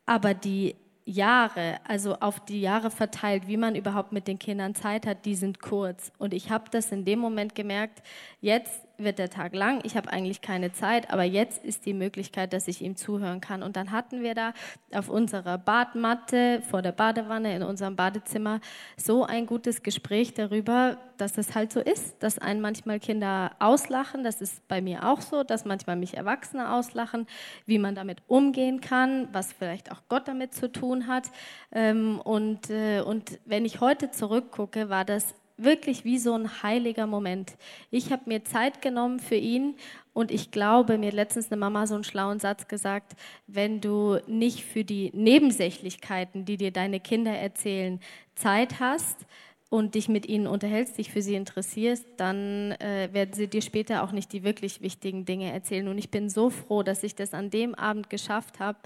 [0.06, 5.06] aber die Jahre, also auf die Jahre verteilt, wie man überhaupt mit den Kindern Zeit
[5.06, 6.14] hat, die sind kurz.
[6.20, 8.02] Und ich habe das in dem Moment gemerkt,
[8.40, 12.54] jetzt wird der Tag lang, ich habe eigentlich keine Zeit, aber jetzt ist die Möglichkeit,
[12.54, 13.64] dass ich ihm zuhören kann.
[13.64, 14.54] Und dann hatten wir da
[14.94, 18.60] auf unserer Badmatte vor der Badewanne in unserem Badezimmer
[18.98, 24.24] so ein gutes Gespräch darüber, dass es halt so ist, dass einen manchmal Kinder auslachen,
[24.24, 27.28] das ist bei mir auch so, dass manchmal mich Erwachsene auslachen,
[27.66, 31.26] wie man damit umgehen kann, was vielleicht auch Gott damit zu tun hat.
[31.72, 37.08] Ähm, und, äh, und wenn ich heute zurückgucke, war das wirklich wie so ein heiliger
[37.08, 37.54] Moment.
[37.92, 39.76] Ich habe mir Zeit genommen für ihn
[40.14, 43.14] und ich glaube, mir hat letztens eine Mama so einen schlauen Satz gesagt,
[43.48, 48.00] wenn du nicht für die Nebensächlichkeiten, die dir deine Kinder erzählen,
[48.36, 49.26] Zeit hast
[49.70, 54.04] und dich mit ihnen unterhältst, dich für sie interessierst, dann äh, werden sie dir später
[54.04, 55.88] auch nicht die wirklich wichtigen Dinge erzählen.
[55.88, 58.80] Und ich bin so froh, dass ich das an dem Abend geschafft habe,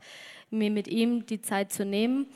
[0.51, 2.27] mir mit ihm die Zeit zu nehmen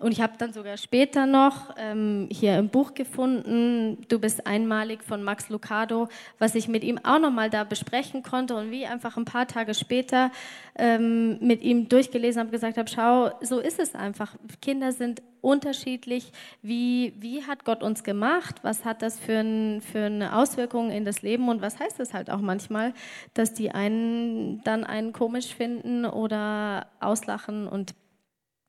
[0.00, 5.04] und ich habe dann sogar später noch ähm, hier im Buch gefunden, Du bist einmalig
[5.04, 9.16] von Max Lucado, was ich mit ihm auch nochmal da besprechen konnte und wie einfach
[9.16, 10.32] ein paar Tage später
[10.76, 14.34] ähm, mit ihm durchgelesen habe, gesagt habe, schau, so ist es einfach.
[14.60, 16.32] Kinder sind unterschiedlich.
[16.62, 18.56] Wie, wie hat Gott uns gemacht?
[18.62, 21.48] Was hat das für, ein, für eine Auswirkung in das Leben?
[21.48, 22.94] Und was heißt es halt auch manchmal,
[23.34, 27.94] dass die einen dann einen komisch finden oder auslachen und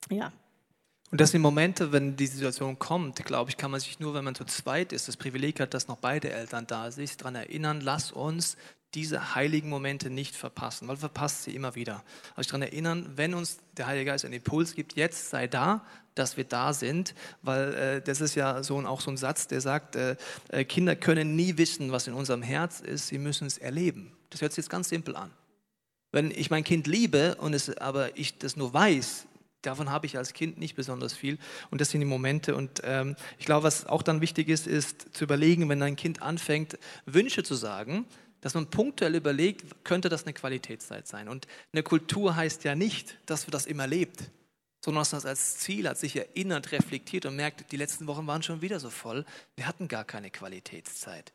[0.09, 0.31] ja,
[1.13, 4.23] und das sind Momente, wenn die Situation kommt, glaube ich, kann man sich nur, wenn
[4.23, 7.81] man zu zweit ist, das Privileg hat, dass noch beide Eltern da sind, daran erinnern,
[7.81, 8.57] lass uns
[8.95, 12.03] diese heiligen Momente nicht verpassen, weil verpasst sie immer wieder.
[12.35, 16.35] Also daran erinnern, wenn uns der Heilige Geist einen Impuls gibt, jetzt sei da, dass
[16.35, 19.95] wir da sind, weil äh, das ist ja so auch so ein Satz, der sagt,
[19.95, 20.15] äh,
[20.47, 24.11] äh, Kinder können nie wissen, was in unserem Herz ist, sie müssen es erleben.
[24.31, 25.29] Das hört sich jetzt ganz simpel an.
[26.11, 29.27] Wenn ich mein Kind liebe und es aber ich das nur weiß,
[29.65, 31.37] davon habe ich als Kind nicht besonders viel.
[31.71, 32.55] Und das sind die Momente.
[32.55, 36.21] Und ähm, ich glaube, was auch dann wichtig ist, ist zu überlegen, wenn ein Kind
[36.21, 38.05] anfängt, Wünsche zu sagen,
[38.41, 41.29] dass man punktuell überlegt, könnte das eine Qualitätszeit sein.
[41.29, 44.31] Und eine Kultur heißt ja nicht, dass man das immer lebt,
[44.83, 48.27] sondern dass man das als Ziel hat, sich erinnert, reflektiert und merkt, die letzten Wochen
[48.27, 51.31] waren schon wieder so voll, wir hatten gar keine Qualitätszeit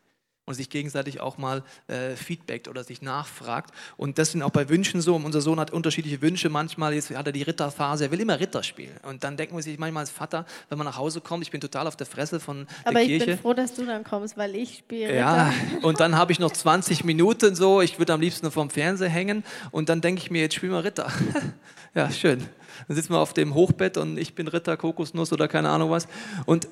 [0.49, 3.71] und sich gegenseitig auch mal äh, feedbackt oder sich nachfragt.
[3.97, 5.15] Und das sind auch bei Wünschen so.
[5.15, 6.49] Unser Sohn hat unterschiedliche Wünsche.
[6.49, 8.97] Manchmal jetzt hat er die Ritterphase, er will immer Ritter spielen.
[9.03, 11.61] Und dann denken wir sich manchmal als Vater, wenn man nach Hause kommt, ich bin
[11.61, 13.15] total auf der Fresse von der Aber Kirche.
[13.15, 15.15] Aber ich bin froh, dass du dann kommst, weil ich spiele.
[15.15, 19.07] Ja, und dann habe ich noch 20 Minuten so, ich würde am liebsten vorm Fernseher
[19.07, 21.11] hängen und dann denke ich mir, jetzt spielen wir Ritter.
[21.93, 22.39] ja, schön.
[22.87, 26.07] Dann sitzen wir auf dem Hochbett und ich bin Ritter, Kokosnuss oder keine Ahnung was.
[26.47, 26.67] Und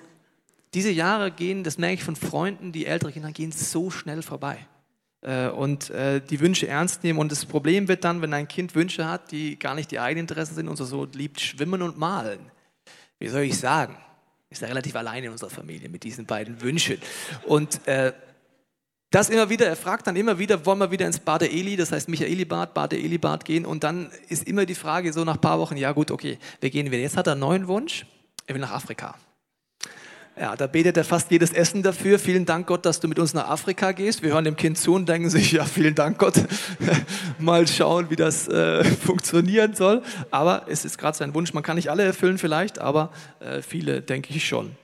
[0.78, 4.60] diese Jahre gehen, das merke ich von Freunden, die ältere Kinder gehen so schnell vorbei.
[5.22, 7.18] Äh, und äh, die Wünsche ernst nehmen.
[7.18, 10.26] Und das Problem wird dann, wenn ein Kind Wünsche hat, die gar nicht die eigenen
[10.26, 12.52] Interessen sind, und so liebt Schwimmen und Malen.
[13.18, 13.98] Wie soll ich sagen?
[14.52, 17.00] Ist ja relativ allein in unserer Familie mit diesen beiden Wünschen.
[17.48, 18.13] Und äh,
[19.10, 21.92] das immer wieder, er fragt dann immer wieder, wollen wir wieder ins Bade Eli, das
[21.92, 25.58] heißt Michaelibad, Bade Elibad gehen und dann ist immer die Frage so nach ein paar
[25.58, 27.02] Wochen, ja gut, okay, wir gehen wieder.
[27.02, 28.06] Jetzt hat er einen neuen Wunsch,
[28.46, 29.16] er will nach Afrika.
[30.39, 32.19] Ja, da betet er fast jedes Essen dafür.
[32.19, 34.21] Vielen Dank Gott, dass du mit uns nach Afrika gehst.
[34.21, 36.36] Wir hören dem Kind zu und denken sich, ja, vielen Dank Gott.
[37.39, 40.04] Mal schauen, wie das äh, funktionieren soll.
[40.30, 41.54] Aber es ist gerade sein Wunsch.
[41.54, 44.76] Man kann nicht alle erfüllen vielleicht, aber äh, viele denke ich schon.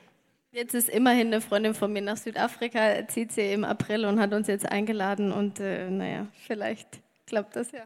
[0.50, 4.32] Jetzt ist immerhin eine Freundin von mir nach Südafrika, zieht sie im April und hat
[4.32, 6.86] uns jetzt eingeladen und äh, naja, vielleicht
[7.26, 7.80] klappt das ja.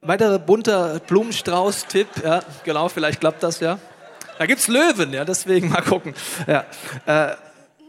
[0.00, 3.78] Weiterer bunter Blumenstrauß-Tipp, ja, genau, vielleicht klappt das ja.
[4.38, 6.14] Da gibt es Löwen, ja, deswegen mal gucken.
[6.46, 6.64] Ja.
[7.06, 7.36] Äh,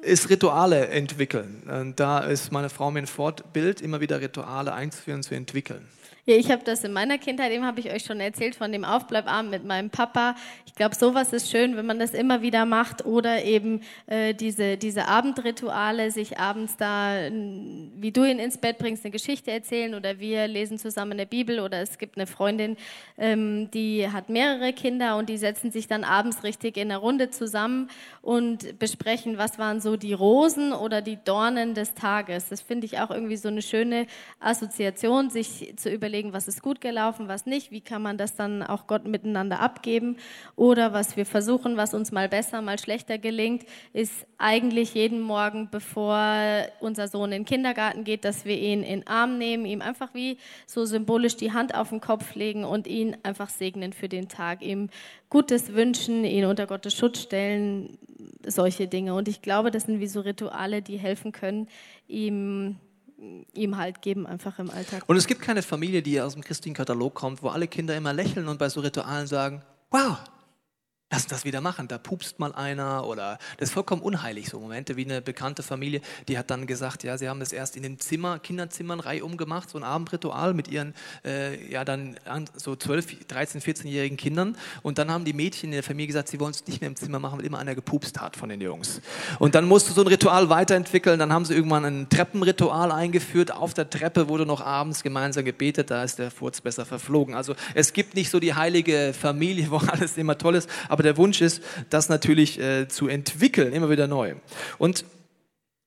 [0.03, 1.63] ist Rituale entwickeln.
[1.65, 5.88] Und da ist meine Frau mir ein Fortbild, immer wieder Rituale einzuführen, zu entwickeln.
[6.26, 8.86] Ja, ich habe das in meiner Kindheit, eben habe ich euch schon erzählt, von dem
[8.86, 10.36] Aufbleibabend mit meinem Papa.
[10.66, 13.06] Ich glaube, sowas ist schön, wenn man das immer wieder macht.
[13.06, 19.04] Oder eben äh, diese, diese Abendrituale, sich abends da, wie du ihn ins Bett bringst,
[19.04, 19.96] eine Geschichte erzählen.
[19.96, 21.60] Oder wir lesen zusammen eine Bibel.
[21.60, 22.78] Oder es gibt eine Freundin,
[23.18, 27.32] ähm, die hat mehrere Kinder und die setzen sich dann abends richtig in einer Runde
[27.32, 27.90] zusammen
[28.22, 32.48] und besprechen, was waren so die Rosen oder die Dornen des Tages.
[32.48, 34.08] Das finde ich auch irgendwie so eine schöne
[34.40, 38.36] Assoziation, sich zu überlegen, überlegen, was ist gut gelaufen, was nicht, wie kann man das
[38.36, 40.17] dann auch Gott miteinander abgeben.
[40.56, 45.69] Oder was wir versuchen, was uns mal besser, mal schlechter gelingt, ist eigentlich jeden Morgen,
[45.71, 49.82] bevor unser Sohn in den Kindergarten geht, dass wir ihn in den Arm nehmen, ihm
[49.82, 54.08] einfach wie so symbolisch die Hand auf den Kopf legen und ihn einfach segnen für
[54.08, 54.89] den Tag, ihm
[55.32, 57.97] Gutes wünschen, ihn unter Gottes Schutz stellen,
[58.45, 59.15] solche Dinge.
[59.15, 61.67] Und ich glaube, das sind wie so Rituale, die helfen können,
[62.08, 62.78] ihm
[63.54, 65.04] ihm halt geben, einfach im Alltag.
[65.08, 68.14] Und es gibt keine Familie, die aus dem christlichen Katalog kommt, wo alle Kinder immer
[68.14, 70.18] lächeln und bei so Ritualen sagen, wow,
[71.13, 71.88] lass das wieder machen.
[71.88, 76.02] Da pupst mal einer oder das ist vollkommen unheilig, so Momente wie eine bekannte Familie,
[76.28, 79.69] die hat dann gesagt, ja, sie haben das erst in den Zimmer, Kinderzimmern reihum gemacht,
[79.69, 82.17] so ein Abendritual mit ihren, äh, ja, dann
[82.56, 86.39] so 12, 13, 14-jährigen Kindern und dann haben die Mädchen in der Familie gesagt, sie
[86.39, 88.99] wollen es nicht mehr im Zimmer machen, weil immer einer gepupst hat von den Jungs.
[89.38, 93.76] Und dann musste so ein Ritual weiterentwickeln, dann haben sie irgendwann ein Treppenritual eingeführt, auf
[93.76, 97.36] der Treppe wurde noch abends gemeinsam gebetet, da ist der Furz besser verflogen.
[97.36, 101.10] Also es gibt nicht so die heilige Familie, wo alles immer toll ist, aber aber
[101.10, 104.36] der Wunsch ist, das natürlich äh, zu entwickeln, immer wieder neu.
[104.78, 105.06] Und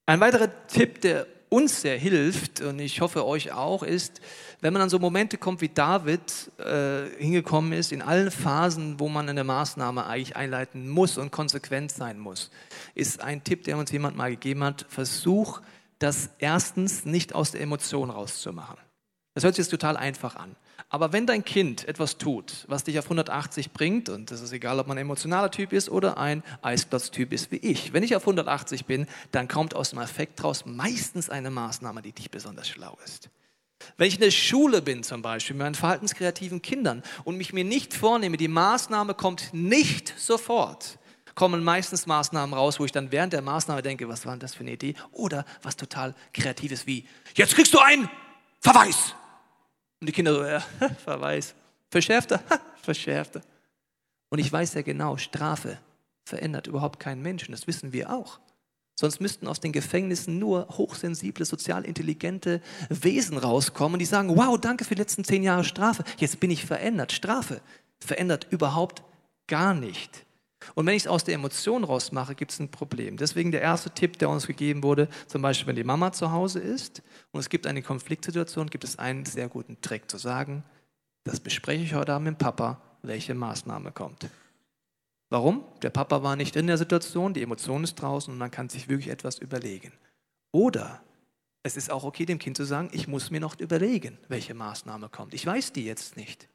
[0.05, 4.21] ein weiterer Tipp, der uns sehr hilft, und ich hoffe euch auch, ist,
[4.61, 9.09] wenn man an so Momente kommt, wie David äh, hingekommen ist, in allen Phasen, wo
[9.09, 12.51] man eine Maßnahme eigentlich einleiten muss und konsequent sein muss,
[12.95, 15.63] ist ein Tipp, der uns jemand mal gegeben hat, versuch
[15.99, 18.77] das erstens nicht aus der Emotion rauszumachen.
[19.37, 20.57] Das hört sich jetzt total einfach an.
[20.89, 24.81] Aber wenn dein Kind etwas tut, was dich auf 180 bringt, und das ist egal,
[24.81, 28.23] ob man ein emotionaler Typ ist oder ein Eisplatztyp ist wie ich, wenn ich auf
[28.23, 32.97] 180 bin, dann kommt aus dem Effekt raus meistens eine Maßnahme, die dich besonders schlau
[33.05, 33.29] ist.
[33.99, 37.65] Wenn ich in der Schule bin zum Beispiel mit meinen verhaltenskreativen Kindern und mich mir
[37.65, 40.99] nicht vornehme, die Maßnahme kommt nicht sofort,
[41.35, 44.55] kommen meistens Maßnahmen raus, wo ich dann während der Maßnahme denke, was war denn das
[44.55, 44.95] für eine Idee?
[45.13, 48.09] Oder was total Kreatives wie, jetzt kriegst du einen
[48.61, 49.15] Verweis.
[50.01, 50.61] Und die Kinder so, ja,
[51.05, 51.55] Verweis.
[51.91, 52.41] Verschärfter,
[52.83, 53.43] verschärfter.
[54.29, 55.79] Und ich weiß ja genau, Strafe
[56.25, 57.53] verändert überhaupt keinen Menschen.
[57.53, 58.41] Das wissen wir auch.
[58.99, 64.85] Sonst müssten aus den Gefängnissen nur hochsensible, sozial intelligente Wesen rauskommen, die sagen, wow, danke
[64.85, 66.03] für die letzten zehn Jahre Strafe.
[66.17, 67.13] Jetzt bin ich verändert.
[67.13, 67.61] Strafe
[68.01, 69.03] verändert überhaupt
[69.47, 70.26] gar nicht.
[70.75, 73.17] Und wenn ich es aus der Emotion rausmache, gibt es ein Problem.
[73.17, 76.61] Deswegen der erste Tipp, der uns gegeben wurde, zum Beispiel, wenn die Mama zu Hause
[76.61, 80.65] ist und es gibt eine Konfliktsituation, gibt es einen sehr guten Trick zu sagen,
[81.25, 84.29] das bespreche ich heute Abend mit Papa, welche Maßnahme kommt.
[85.29, 85.65] Warum?
[85.83, 88.89] Der Papa war nicht in der Situation, die Emotion ist draußen und man kann sich
[88.89, 89.93] wirklich etwas überlegen.
[90.53, 91.03] Oder
[91.65, 95.09] es ist auch okay, dem Kind zu sagen, ich muss mir noch überlegen, welche Maßnahme
[95.09, 95.35] kommt.
[95.35, 96.49] Ich weiß die jetzt nicht.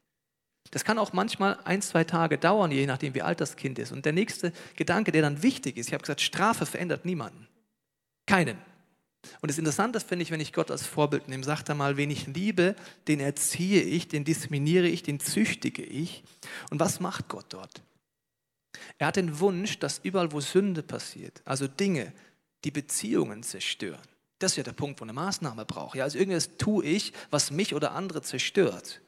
[0.71, 3.91] Das kann auch manchmal ein, zwei Tage dauern, je nachdem, wie alt das Kind ist.
[3.91, 7.47] Und der nächste Gedanke, der dann wichtig ist, ich habe gesagt, Strafe verändert niemanden.
[8.25, 8.57] Keinen.
[9.41, 12.09] Und das Interessante finde ich, wenn ich Gott als Vorbild nehme, sagt er mal, wen
[12.09, 12.75] ich liebe,
[13.07, 16.23] den erziehe ich, den diszipliniere ich, den züchtige ich.
[16.69, 17.83] Und was macht Gott dort?
[18.97, 22.13] Er hat den Wunsch, dass überall, wo Sünde passiert, also Dinge,
[22.63, 23.99] die Beziehungen zerstören,
[24.39, 25.95] das ist ja der Punkt, wo eine Maßnahme braucht.
[25.95, 29.01] Ja, also irgendwas tue ich, was mich oder andere zerstört.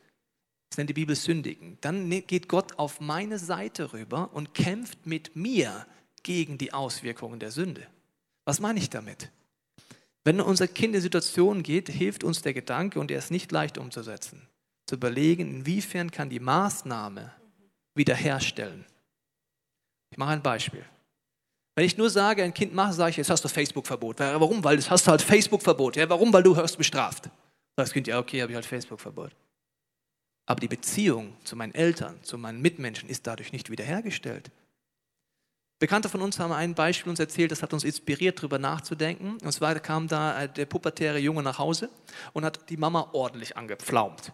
[0.73, 1.77] Das nennt die Bibel Sündigen.
[1.81, 5.85] Dann ne, geht Gott auf meine Seite rüber und kämpft mit mir
[6.23, 7.85] gegen die Auswirkungen der Sünde.
[8.43, 9.29] Was meine ich damit?
[10.23, 13.77] Wenn unser Kind in Situationen geht, hilft uns der Gedanke, und er ist nicht leicht
[13.77, 14.47] umzusetzen,
[14.87, 17.31] zu überlegen, inwiefern kann die Maßnahme
[17.93, 18.83] wiederherstellen.
[20.09, 20.83] Ich mache ein Beispiel.
[21.75, 24.21] Wenn ich nur sage, ein Kind macht, sage ich, jetzt hast du Facebook-Verbot.
[24.21, 24.63] Warum?
[24.63, 25.97] Weil das hast du halt Facebook-Verbot.
[25.97, 26.33] Ja, warum?
[26.33, 27.29] Weil du hörst bestraft.
[27.75, 29.33] Das Kind, ja, okay, habe ich halt Facebook-Verbot.
[30.45, 34.51] Aber die Beziehung zu meinen Eltern, zu meinen Mitmenschen ist dadurch nicht wiederhergestellt.
[35.79, 39.37] Bekannte von uns haben ein Beispiel uns erzählt, das hat uns inspiriert, darüber nachzudenken.
[39.43, 41.89] Und zwar kam da äh, der pubertäre Junge nach Hause
[42.31, 44.31] und hat die Mama ordentlich angepflaumt.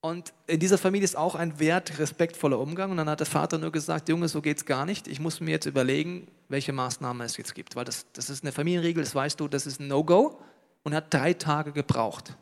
[0.00, 2.90] Und in dieser Familie ist auch ein Wert respektvoller Umgang.
[2.90, 5.08] Und dann hat der Vater nur gesagt, Junge, so geht's gar nicht.
[5.08, 7.76] Ich muss mir jetzt überlegen, welche Maßnahmen es jetzt gibt.
[7.76, 10.40] Weil das, das ist eine Familienregel, das weißt du, das ist ein No-Go.
[10.84, 12.36] Und er hat drei Tage gebraucht.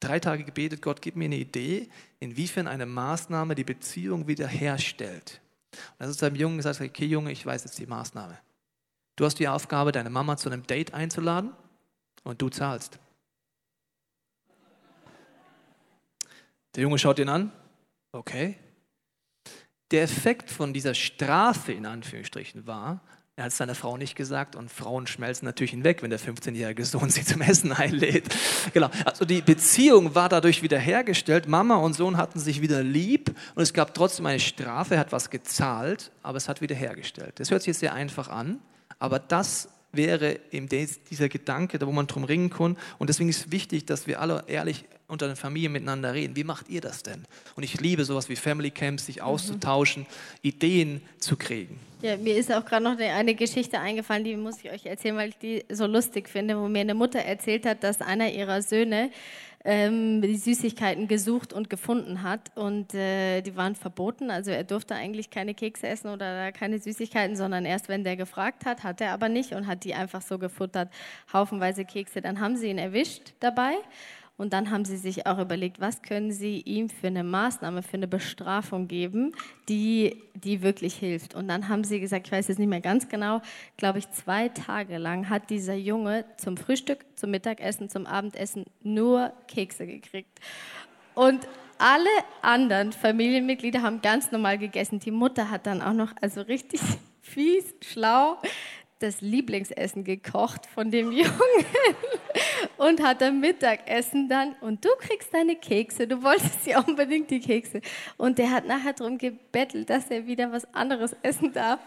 [0.00, 1.88] Drei Tage gebetet, Gott, gib mir eine Idee,
[2.20, 5.40] inwiefern eine Maßnahme die Beziehung wiederherstellt.
[5.72, 8.38] Und dann ist seinem Jungen gesagt, okay Junge, ich weiß jetzt die Maßnahme.
[9.16, 11.52] Du hast die Aufgabe, deine Mama zu einem Date einzuladen
[12.22, 13.00] und du zahlst.
[16.76, 17.50] Der Junge schaut ihn an.
[18.12, 18.56] Okay.
[19.90, 23.00] Der Effekt von dieser Strafe in Anführungsstrichen war,
[23.38, 26.84] er hat es seiner Frau nicht gesagt und Frauen schmelzen natürlich hinweg, wenn der 15-jährige
[26.84, 28.24] Sohn sie zum Essen einlädt.
[28.74, 28.90] Genau.
[29.04, 31.46] Also die Beziehung war dadurch wiederhergestellt.
[31.46, 34.94] Mama und Sohn hatten sich wieder lieb und es gab trotzdem eine Strafe.
[34.94, 37.38] Er hat was gezahlt, aber es hat wiederhergestellt.
[37.38, 38.58] Das hört sich jetzt sehr einfach an,
[38.98, 42.76] aber das wäre eben dieser Gedanke, da wo man drum ringen kann.
[42.98, 46.34] Und deswegen ist es wichtig, dass wir alle ehrlich unter den Familien miteinander reden.
[46.34, 47.24] Wie macht ihr das denn?
[47.54, 50.38] Und ich liebe sowas wie Family Camps, sich auszutauschen, mhm.
[50.42, 51.78] Ideen zu kriegen.
[52.00, 55.30] Ja, mir ist auch gerade noch eine Geschichte eingefallen, die muss ich euch erzählen, weil
[55.30, 59.10] ich die so lustig finde, wo mir eine Mutter erzählt hat, dass einer ihrer Söhne
[59.64, 64.30] ähm, die Süßigkeiten gesucht und gefunden hat und äh, die waren verboten.
[64.30, 68.64] Also er durfte eigentlich keine Kekse essen oder keine Süßigkeiten, sondern erst wenn der gefragt
[68.64, 70.90] hat, hat er aber nicht und hat die einfach so gefuttert,
[71.32, 72.20] haufenweise Kekse.
[72.20, 73.72] Dann haben sie ihn erwischt dabei
[74.38, 77.96] und dann haben sie sich auch überlegt, was können sie ihm für eine Maßnahme, für
[77.96, 79.32] eine Bestrafung geben,
[79.68, 81.34] die, die wirklich hilft.
[81.34, 83.42] Und dann haben sie gesagt, ich weiß jetzt nicht mehr ganz genau,
[83.76, 89.32] glaube ich, zwei Tage lang hat dieser Junge zum Frühstück, zum Mittagessen, zum Abendessen nur
[89.48, 90.38] Kekse gekriegt.
[91.14, 91.48] Und
[91.78, 92.08] alle
[92.40, 95.00] anderen Familienmitglieder haben ganz normal gegessen.
[95.00, 96.80] Die Mutter hat dann auch noch, also richtig
[97.22, 98.38] fies, schlau,
[99.00, 101.64] das Lieblingsessen gekocht von dem Jungen
[102.78, 107.40] und hat am Mittagessen dann, und du kriegst deine Kekse, du wolltest ja unbedingt die
[107.40, 107.80] Kekse.
[108.16, 111.80] Und der hat nachher darum gebettelt, dass er wieder was anderes essen darf.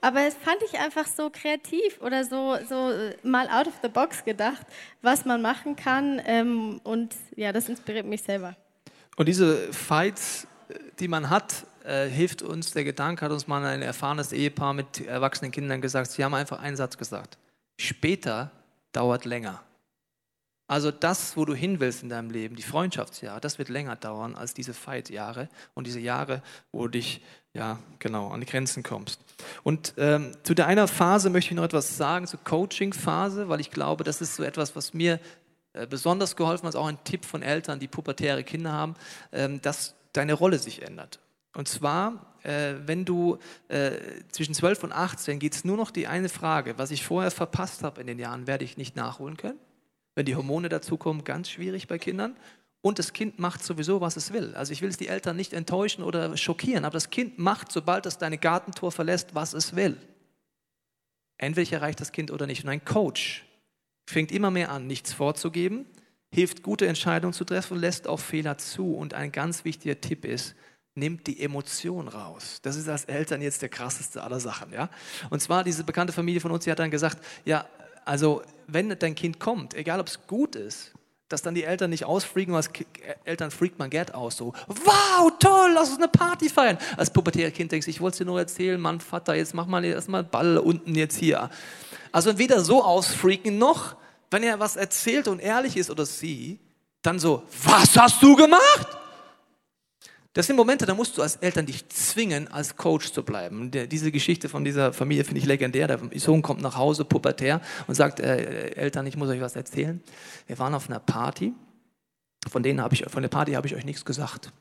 [0.00, 3.88] Aber es fand ich einfach so kreativ oder so, so äh, mal out of the
[3.88, 4.66] box gedacht,
[5.02, 6.20] was man machen kann.
[6.26, 8.54] Ähm, und ja, das inspiriert mich selber.
[9.16, 13.64] Und diese Fights, äh, die man hat, äh, hilft uns, der Gedanke hat uns mal
[13.64, 17.38] ein erfahrenes Ehepaar mit erwachsenen Kindern gesagt, sie haben einfach einen Satz gesagt.
[17.78, 18.50] Später
[18.92, 19.62] dauert länger.
[20.66, 24.34] Also das, wo du hin willst in deinem Leben, die Freundschaftsjahre, das wird länger dauern
[24.34, 27.20] als diese Fight-Jahre und diese Jahre, wo du dich
[27.52, 29.20] ja genau an die Grenzen kommst.
[29.62, 33.70] Und ähm, zu der einer Phase möchte ich noch etwas sagen, zur Coaching-Phase, weil ich
[33.70, 35.20] glaube, das ist so etwas, was mir
[35.74, 38.94] äh, besonders geholfen hat, auch ein Tipp von Eltern, die pubertäre Kinder haben,
[39.32, 41.20] ähm, dass deine Rolle sich ändert.
[41.52, 43.92] Und zwar, äh, wenn du äh,
[44.30, 47.82] zwischen 12 und 18 geht es nur noch die eine Frage, was ich vorher verpasst
[47.82, 49.58] habe in den Jahren, werde ich nicht nachholen können.
[50.14, 52.36] Wenn die Hormone dazukommen, ganz schwierig bei Kindern.
[52.80, 54.54] Und das Kind macht sowieso, was es will.
[54.54, 58.04] Also ich will es die Eltern nicht enttäuschen oder schockieren, aber das Kind macht, sobald
[58.04, 59.96] es deine Gartentor verlässt, was es will.
[61.38, 62.62] Entweder erreicht das Kind oder nicht.
[62.62, 63.44] Und ein Coach
[64.06, 65.86] fängt immer mehr an, nichts vorzugeben,
[66.30, 68.94] hilft, gute Entscheidungen zu treffen, lässt auch Fehler zu.
[68.94, 70.54] Und ein ganz wichtiger Tipp ist,
[70.94, 72.60] nimmt die Emotion raus.
[72.62, 74.72] Das ist als Eltern jetzt der krasseste aller Sachen.
[74.72, 74.90] Ja?
[75.30, 77.66] Und zwar diese bekannte Familie von uns, die hat dann gesagt, ja,
[78.04, 80.92] also wenn dein Kind kommt, egal ob es gut ist,
[81.28, 82.70] dass dann die Eltern nicht ausfreaken, als
[83.24, 86.78] Eltern freakt man Gerd aus, so, wow, toll, lass uns eine Party feiern.
[86.96, 89.84] Als pubertäre Kind denkst du, ich wollte dir nur erzählen, Mann, Vater, jetzt mach mal
[89.84, 91.50] erstmal Ball unten jetzt hier.
[92.12, 93.96] Also weder so ausfreaken, noch,
[94.30, 96.60] wenn er was erzählt und ehrlich ist oder sie,
[97.02, 98.86] dann so, was hast du gemacht?
[100.34, 103.70] Das sind Momente, da musst du als Eltern dich zwingen, als Coach zu bleiben.
[103.70, 105.86] Der, diese Geschichte von dieser Familie finde ich legendär.
[105.86, 110.02] Der Sohn kommt nach Hause, pubertär, und sagt, äh, Eltern, ich muss euch was erzählen.
[110.48, 111.54] Wir waren auf einer Party,
[112.48, 114.52] von, denen ich, von der Party habe ich euch nichts gesagt.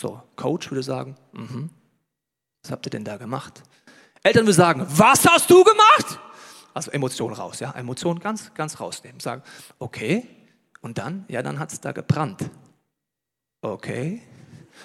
[0.00, 1.70] So, Coach würde sagen, mhm.
[2.64, 3.62] was habt ihr denn da gemacht?
[4.24, 6.18] Eltern würden sagen, was hast du gemacht?
[6.72, 9.20] Also Emotionen raus, ja, Emotionen ganz, ganz rausnehmen.
[9.20, 9.44] Sagen,
[9.78, 10.26] okay,
[10.80, 11.24] und dann?
[11.28, 12.50] Ja, dann hat es da gebrannt.
[13.62, 14.20] Okay,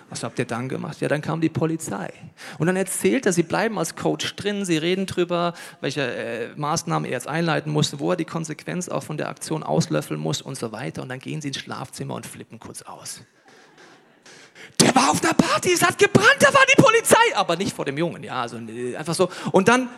[0.09, 1.01] was habt ihr dann gemacht?
[1.01, 2.11] Ja, dann kam die Polizei.
[2.57, 7.05] Und dann erzählt er, sie bleiben als Coach drin, sie reden drüber, welche äh, Maßnahmen
[7.05, 10.57] er jetzt einleiten musste, wo er die Konsequenz auch von der Aktion auslöffeln muss und
[10.57, 11.01] so weiter.
[11.01, 13.21] Und dann gehen sie ins Schlafzimmer und flippen kurz aus.
[14.79, 17.35] Der war auf der Party, es hat gebrannt, da war die Polizei.
[17.35, 19.29] Aber nicht vor dem Jungen, ja, also äh, einfach so.
[19.51, 19.89] Und dann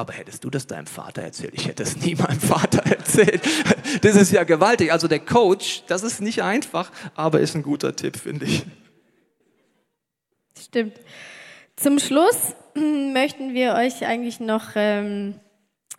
[0.00, 1.52] aber hättest du das deinem Vater erzählt?
[1.52, 3.42] Ich hätte es nie meinem Vater erzählt.
[4.00, 4.90] Das ist ja gewaltig.
[4.90, 8.64] Also der Coach, das ist nicht einfach, aber ist ein guter Tipp, finde ich.
[10.60, 11.00] Stimmt.
[11.76, 15.40] Zum Schluss möchten wir euch eigentlich noch ähm,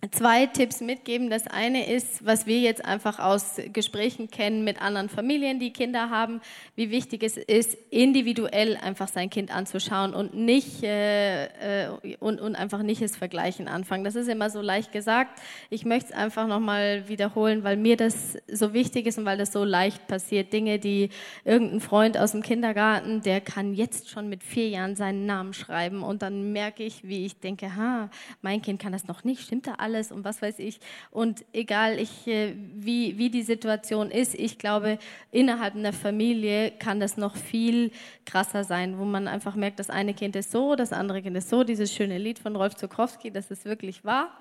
[0.09, 1.29] zwei Tipps mitgeben.
[1.29, 6.09] Das eine ist, was wir jetzt einfach aus Gesprächen kennen mit anderen Familien, die Kinder
[6.09, 6.41] haben,
[6.75, 12.55] wie wichtig es ist, individuell einfach sein Kind anzuschauen und nicht äh, äh, und, und
[12.55, 14.03] einfach nicht das Vergleichen anfangen.
[14.03, 15.39] Das ist immer so leicht gesagt.
[15.69, 19.53] Ich möchte es einfach nochmal wiederholen, weil mir das so wichtig ist und weil das
[19.53, 20.51] so leicht passiert.
[20.51, 21.09] Dinge, die
[21.45, 26.01] irgendein Freund aus dem Kindergarten, der kann jetzt schon mit vier Jahren seinen Namen schreiben
[26.01, 28.09] und dann merke ich, wie ich denke, ha,
[28.41, 29.41] mein Kind kann das noch nicht.
[29.41, 29.90] Stimmt da alles?
[29.91, 30.79] Alles und was weiß ich.
[31.11, 34.97] Und egal, ich, äh, wie, wie die Situation ist, ich glaube,
[35.31, 37.91] innerhalb einer Familie kann das noch viel
[38.25, 41.49] krasser sein, wo man einfach merkt, das eine Kind ist so, das andere Kind ist
[41.49, 41.63] so.
[41.63, 44.37] Dieses schöne Lied von Rolf Zukowski, das ist wirklich wahr.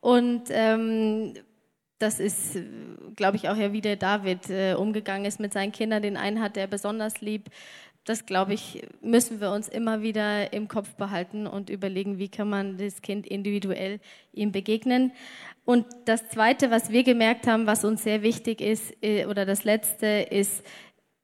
[0.00, 1.34] Und ähm,
[1.98, 2.58] das ist,
[3.16, 6.02] glaube ich, auch ja, wie der David äh, umgegangen ist mit seinen Kindern.
[6.02, 7.50] Den einen hat er besonders lieb,
[8.04, 12.50] das, glaube ich, müssen wir uns immer wieder im Kopf behalten und überlegen, wie kann
[12.50, 13.98] man das Kind individuell
[14.32, 15.12] ihm begegnen.
[15.64, 19.64] Und das Zweite, was wir gemerkt haben, was uns sehr wichtig ist, äh, oder das
[19.64, 20.62] Letzte ist,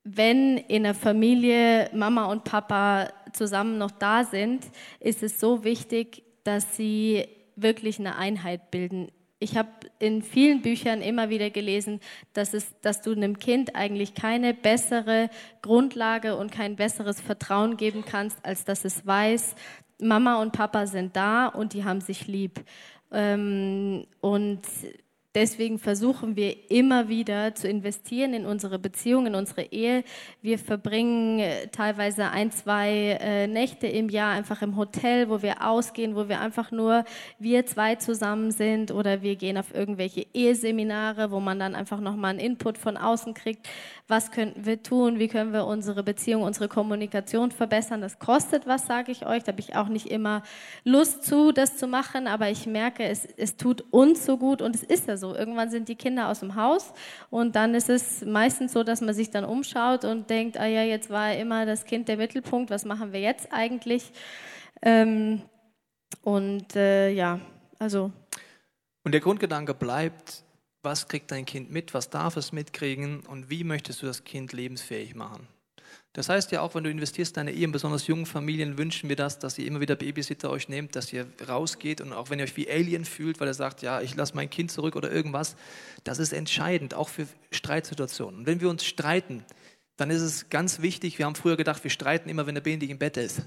[0.04, 4.64] wenn in der Familie Mama und Papa zusammen noch da sind,
[4.98, 7.26] ist es so wichtig, dass sie
[7.56, 9.10] wirklich eine Einheit bilden
[9.40, 12.00] ich habe in vielen Büchern immer wieder gelesen,
[12.34, 15.30] dass, es, dass du einem Kind eigentlich keine bessere
[15.62, 19.56] Grundlage und kein besseres Vertrauen geben kannst, als dass es weiß,
[19.98, 22.64] Mama und Papa sind da und die haben sich lieb.
[23.12, 24.62] Ähm, und
[25.36, 30.02] Deswegen versuchen wir immer wieder zu investieren in unsere Beziehung, in unsere Ehe.
[30.42, 35.64] Wir verbringen äh, teilweise ein, zwei äh, Nächte im Jahr einfach im Hotel, wo wir
[35.64, 37.04] ausgehen, wo wir einfach nur
[37.38, 42.30] wir zwei zusammen sind oder wir gehen auf irgendwelche Eheseminare, wo man dann einfach nochmal
[42.30, 43.68] einen Input von außen kriegt.
[44.08, 45.20] Was könnten wir tun?
[45.20, 48.00] Wie können wir unsere Beziehung, unsere Kommunikation verbessern?
[48.00, 49.44] Das kostet was, sage ich euch.
[49.44, 50.42] Da habe ich auch nicht immer
[50.82, 54.74] Lust zu, das zu machen, aber ich merke, es, es tut uns so gut und
[54.74, 55.34] es ist ja so.
[55.34, 56.92] Irgendwann sind die Kinder aus dem Haus
[57.30, 60.82] und dann ist es meistens so, dass man sich dann umschaut und denkt, ah ja,
[60.82, 64.10] jetzt war immer das Kind der Mittelpunkt, was machen wir jetzt eigentlich?
[64.82, 65.42] Ähm,
[66.22, 67.40] und äh, ja,
[67.78, 68.10] also.
[69.04, 70.42] Und der Grundgedanke bleibt,
[70.82, 74.52] was kriegt dein Kind mit, was darf es mitkriegen und wie möchtest du das Kind
[74.52, 75.46] lebensfähig machen?
[76.12, 79.14] Das heißt ja auch, wenn du investierst in deine Ehe, besonders jungen Familien, wünschen wir
[79.14, 82.44] das, dass ihr immer wieder Babysitter euch nehmt, dass ihr rausgeht und auch wenn ihr
[82.44, 85.54] euch wie Alien fühlt, weil er sagt, ja, ich lasse mein Kind zurück oder irgendwas,
[86.02, 88.40] das ist entscheidend, auch für Streitsituationen.
[88.40, 89.44] Und wenn wir uns streiten,
[89.96, 92.90] dann ist es ganz wichtig, wir haben früher gedacht, wir streiten immer, wenn der Benedikt
[92.90, 93.42] im Bett ist.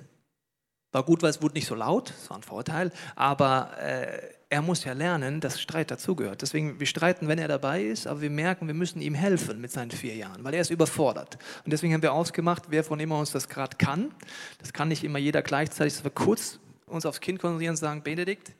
[0.93, 4.22] War gut, weil es wurde nicht so laut, das war ein Vorteil, aber äh,
[4.54, 6.43] er muss ja lernen, dass Streit dazugehört.
[6.43, 9.72] Deswegen, wir streiten, wenn er dabei ist, aber wir merken, wir müssen ihm helfen mit
[9.72, 11.39] seinen vier Jahren, weil er ist überfordert.
[11.66, 14.14] Und deswegen haben wir ausgemacht, wer von immer uns das gerade kann.
[14.60, 18.04] Das kann nicht immer jeder gleichzeitig, dass wir kurz uns aufs Kind konzentrieren und sagen,
[18.04, 18.51] Benedikt,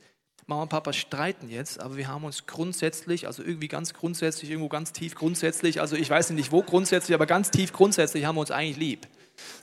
[0.48, 4.70] Mama und Papa streiten jetzt, aber wir haben uns grundsätzlich, also irgendwie ganz grundsätzlich, irgendwo
[4.70, 8.42] ganz tief grundsätzlich, also ich weiß nicht wo grundsätzlich, aber ganz tief grundsätzlich haben wir
[8.42, 9.08] uns eigentlich lieb.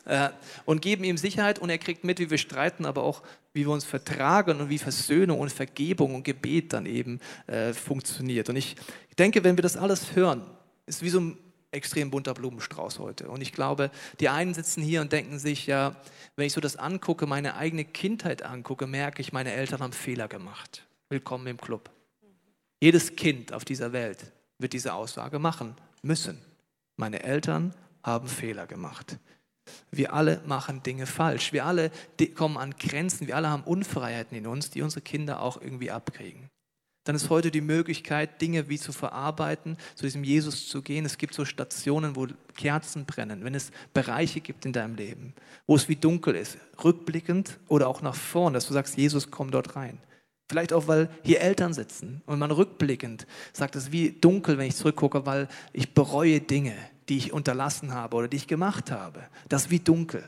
[0.04, 0.30] Äh,
[0.64, 3.22] und geben ihm Sicherheit und er kriegt mit, wie wir streiten, aber auch,
[3.52, 8.48] wie wir uns vertragen und wie Versöhnung und Vergebung und Gebet dann eben äh, funktioniert.
[8.48, 8.76] Und ich
[9.18, 10.42] denke, wenn wir das alles hören,
[10.86, 11.38] ist wie so ein
[11.72, 13.28] extrem bunter Blumenstrauß heute.
[13.28, 15.94] Und ich glaube, die einen sitzen hier und denken sich, ja,
[16.36, 20.28] wenn ich so das angucke, meine eigene Kindheit angucke, merke ich, meine Eltern haben Fehler
[20.28, 20.86] gemacht.
[21.08, 21.90] Willkommen im Club.
[22.80, 26.40] Jedes Kind auf dieser Welt wird diese Aussage machen müssen.
[26.96, 29.18] Meine Eltern haben Fehler gemacht.
[29.90, 31.52] Wir alle machen Dinge falsch.
[31.52, 31.90] Wir alle
[32.34, 33.26] kommen an Grenzen.
[33.26, 36.50] Wir alle haben Unfreiheiten in uns, die unsere Kinder auch irgendwie abkriegen.
[37.04, 41.06] Dann ist heute die Möglichkeit, Dinge wie zu verarbeiten, zu diesem Jesus zu gehen.
[41.06, 45.34] Es gibt so Stationen, wo Kerzen brennen, wenn es Bereiche gibt in deinem Leben,
[45.66, 49.50] wo es wie dunkel ist, rückblickend oder auch nach vorn, dass du sagst, Jesus, komm
[49.50, 49.98] dort rein.
[50.50, 54.66] Vielleicht auch, weil hier Eltern sitzen und man rückblickend sagt, es ist wie dunkel, wenn
[54.66, 56.74] ich zurückgucke, weil ich bereue Dinge,
[57.10, 59.26] die ich unterlassen habe oder die ich gemacht habe.
[59.48, 60.26] Das ist wie dunkel.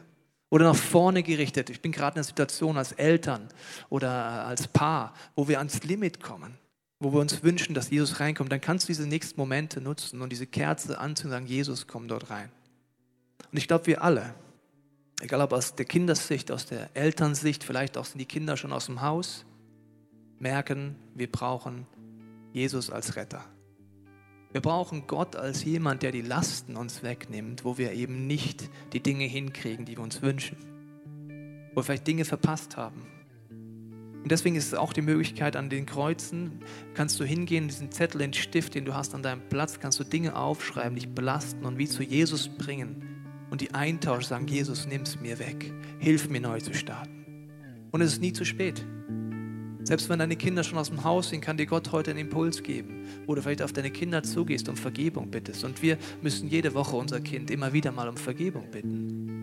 [0.51, 1.71] Oder nach vorne gerichtet.
[1.71, 3.49] Ich bin gerade in einer Situation als Eltern
[3.89, 6.59] oder als Paar, wo wir ans Limit kommen,
[6.99, 8.53] wo wir uns wünschen, dass Jesus reinkommt.
[8.53, 12.09] Dann kannst du diese nächsten Momente nutzen und diese Kerze anzünden und sagen, Jesus, komm
[12.09, 12.51] dort rein.
[13.51, 14.35] Und ich glaube, wir alle,
[15.23, 18.87] egal ob aus der Kindersicht, aus der Elternsicht, vielleicht auch sind die Kinder schon aus
[18.87, 19.47] dem Haus,
[20.39, 21.87] merken, wir brauchen
[22.53, 23.45] Jesus als Retter.
[24.53, 29.01] Wir brauchen Gott als jemand, der die Lasten uns wegnimmt, wo wir eben nicht die
[29.01, 30.59] Dinge hinkriegen, die wir uns wünschen.
[31.71, 33.07] Wo wir vielleicht Dinge verpasst haben.
[34.23, 36.61] Und deswegen ist es auch die Möglichkeit an den Kreuzen,
[36.95, 40.05] kannst du hingehen, diesen Zettel, den Stift, den du hast an deinem Platz, kannst du
[40.05, 43.03] Dinge aufschreiben, dich belasten und wie zu Jesus bringen
[43.51, 47.89] und die eintauschen, sagen, Jesus, nimm es mir weg, hilf mir neu zu starten.
[47.91, 48.87] Und es ist nie zu spät.
[49.85, 52.63] Selbst wenn deine Kinder schon aus dem Haus sind, kann dir Gott heute einen Impuls
[52.63, 55.65] geben, wo du vielleicht auf deine Kinder zugehst und Vergebung bittest.
[55.65, 59.43] Und wir müssen jede Woche unser Kind immer wieder mal um Vergebung bitten.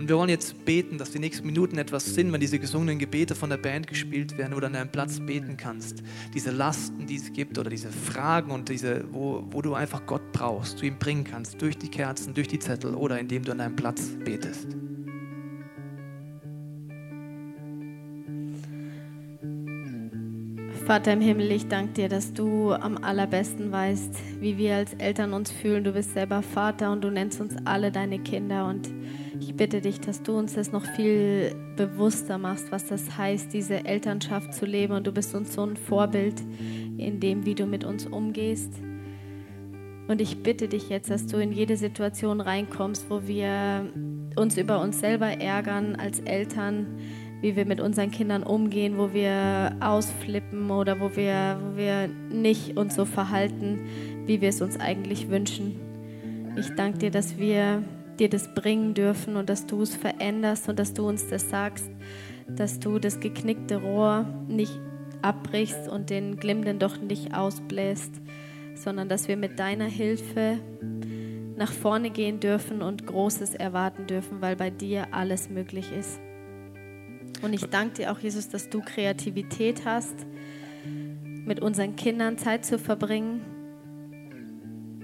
[0.00, 3.34] Und wir wollen jetzt beten, dass die nächsten Minuten etwas sind, wenn diese gesungenen Gebete
[3.34, 6.02] von der Band gespielt werden oder an deinem Platz beten kannst.
[6.32, 10.32] Diese Lasten, die es gibt oder diese Fragen und diese, wo, wo du einfach Gott
[10.32, 13.58] brauchst, zu ihm bringen kannst, durch die Kerzen, durch die Zettel oder indem du an
[13.58, 14.68] deinem Platz betest.
[20.90, 25.34] Vater im Himmel, ich danke dir, dass du am allerbesten weißt, wie wir als Eltern
[25.34, 25.84] uns fühlen.
[25.84, 28.66] Du bist selber Vater und du nennst uns alle deine Kinder.
[28.66, 28.90] Und
[29.38, 33.84] ich bitte dich, dass du uns das noch viel bewusster machst, was das heißt, diese
[33.84, 34.94] Elternschaft zu leben.
[34.94, 36.40] Und du bist uns so ein Vorbild
[36.98, 38.72] in dem, wie du mit uns umgehst.
[40.08, 43.86] Und ich bitte dich jetzt, dass du in jede Situation reinkommst, wo wir
[44.34, 46.98] uns über uns selber ärgern als Eltern,
[47.40, 52.76] wie wir mit unseren Kindern umgehen, wo wir ausflippen oder wo wir, wo wir nicht
[52.76, 53.86] uns so verhalten,
[54.26, 55.76] wie wir es uns eigentlich wünschen.
[56.58, 57.82] Ich danke dir, dass wir
[58.18, 61.90] dir das bringen dürfen und dass du es veränderst und dass du uns das sagst,
[62.46, 64.78] dass du das geknickte Rohr nicht
[65.22, 68.12] abbrichst und den glimmenden doch nicht ausbläst,
[68.74, 70.58] sondern dass wir mit deiner Hilfe
[71.56, 76.20] nach vorne gehen dürfen und Großes erwarten dürfen, weil bei dir alles möglich ist.
[77.42, 80.14] Und ich danke dir auch, Jesus, dass du Kreativität hast,
[80.84, 83.40] mit unseren Kindern Zeit zu verbringen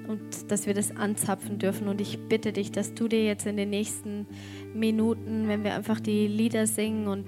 [0.09, 1.89] und dass wir das anzapfen dürfen.
[1.89, 4.27] Und ich bitte dich, dass du dir jetzt in den nächsten
[4.75, 7.27] Minuten, wenn wir einfach die Lieder singen und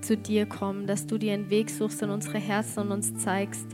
[0.00, 3.66] zu dir kommen, dass du dir einen Weg suchst in unsere Herzen und uns zeigst,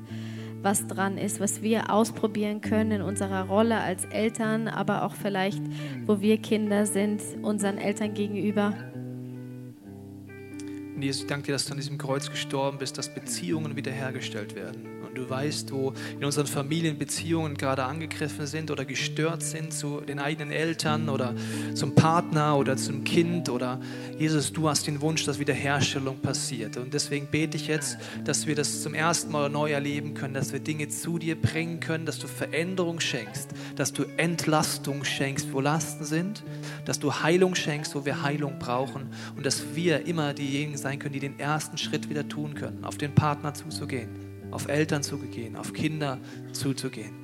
[0.62, 5.62] was dran ist, was wir ausprobieren können in unserer Rolle als Eltern, aber auch vielleicht,
[6.06, 8.72] wo wir Kinder sind, unseren Eltern gegenüber.
[11.02, 14.54] Und Jesus, ich danke dir, dass du an diesem Kreuz gestorben bist, dass Beziehungen wiederhergestellt
[14.54, 14.91] werden.
[15.12, 20.00] Und du weißt, wo in unseren Familien Beziehungen gerade angegriffen sind oder gestört sind zu
[20.00, 21.34] den eigenen Eltern oder
[21.74, 23.50] zum Partner oder zum Kind.
[23.50, 23.78] Oder
[24.18, 26.78] Jesus, du hast den Wunsch, dass Wiederherstellung passiert.
[26.78, 30.54] Und deswegen bete ich jetzt, dass wir das zum ersten Mal neu erleben können, dass
[30.54, 35.60] wir Dinge zu dir bringen können, dass du Veränderung schenkst, dass du Entlastung schenkst, wo
[35.60, 36.42] Lasten sind,
[36.86, 41.12] dass du Heilung schenkst, wo wir Heilung brauchen und dass wir immer diejenigen sein können,
[41.12, 44.08] die den ersten Schritt wieder tun können, auf den Partner zuzugehen,
[44.52, 46.18] auf Eltern zuzugehen, auf Kinder
[46.52, 47.22] zuzugehen.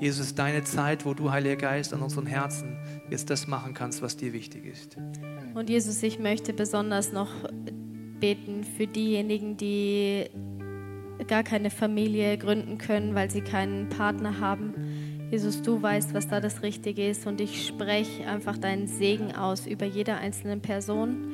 [0.00, 2.76] Jesus, deine Zeit, wo du, Heiliger Geist, an unseren Herzen
[3.10, 4.96] jetzt das machen kannst, was dir wichtig ist.
[5.54, 7.30] Und Jesus, ich möchte besonders noch
[8.20, 10.24] beten für diejenigen, die
[11.28, 14.74] gar keine Familie gründen können, weil sie keinen Partner haben.
[15.30, 19.66] Jesus, du weißt, was da das Richtige ist und ich spreche einfach deinen Segen aus
[19.66, 21.28] über jede einzelne Person.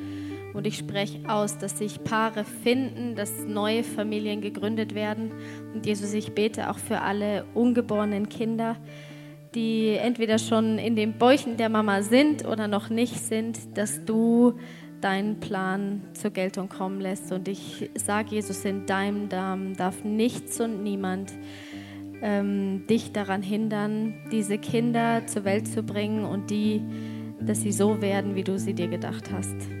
[0.53, 5.31] Und ich spreche aus, dass sich Paare finden, dass neue Familien gegründet werden.
[5.73, 8.77] Und Jesus, ich bete auch für alle ungeborenen Kinder,
[9.55, 14.53] die entweder schon in den Bäuchen der Mama sind oder noch nicht sind, dass du
[15.01, 17.31] deinen Plan zur Geltung kommen lässt.
[17.31, 21.33] Und ich sage, Jesus, in deinem Namen darf nichts und niemand
[22.21, 26.81] ähm, dich daran hindern, diese Kinder zur Welt zu bringen und die,
[27.39, 29.80] dass sie so werden, wie du sie dir gedacht hast.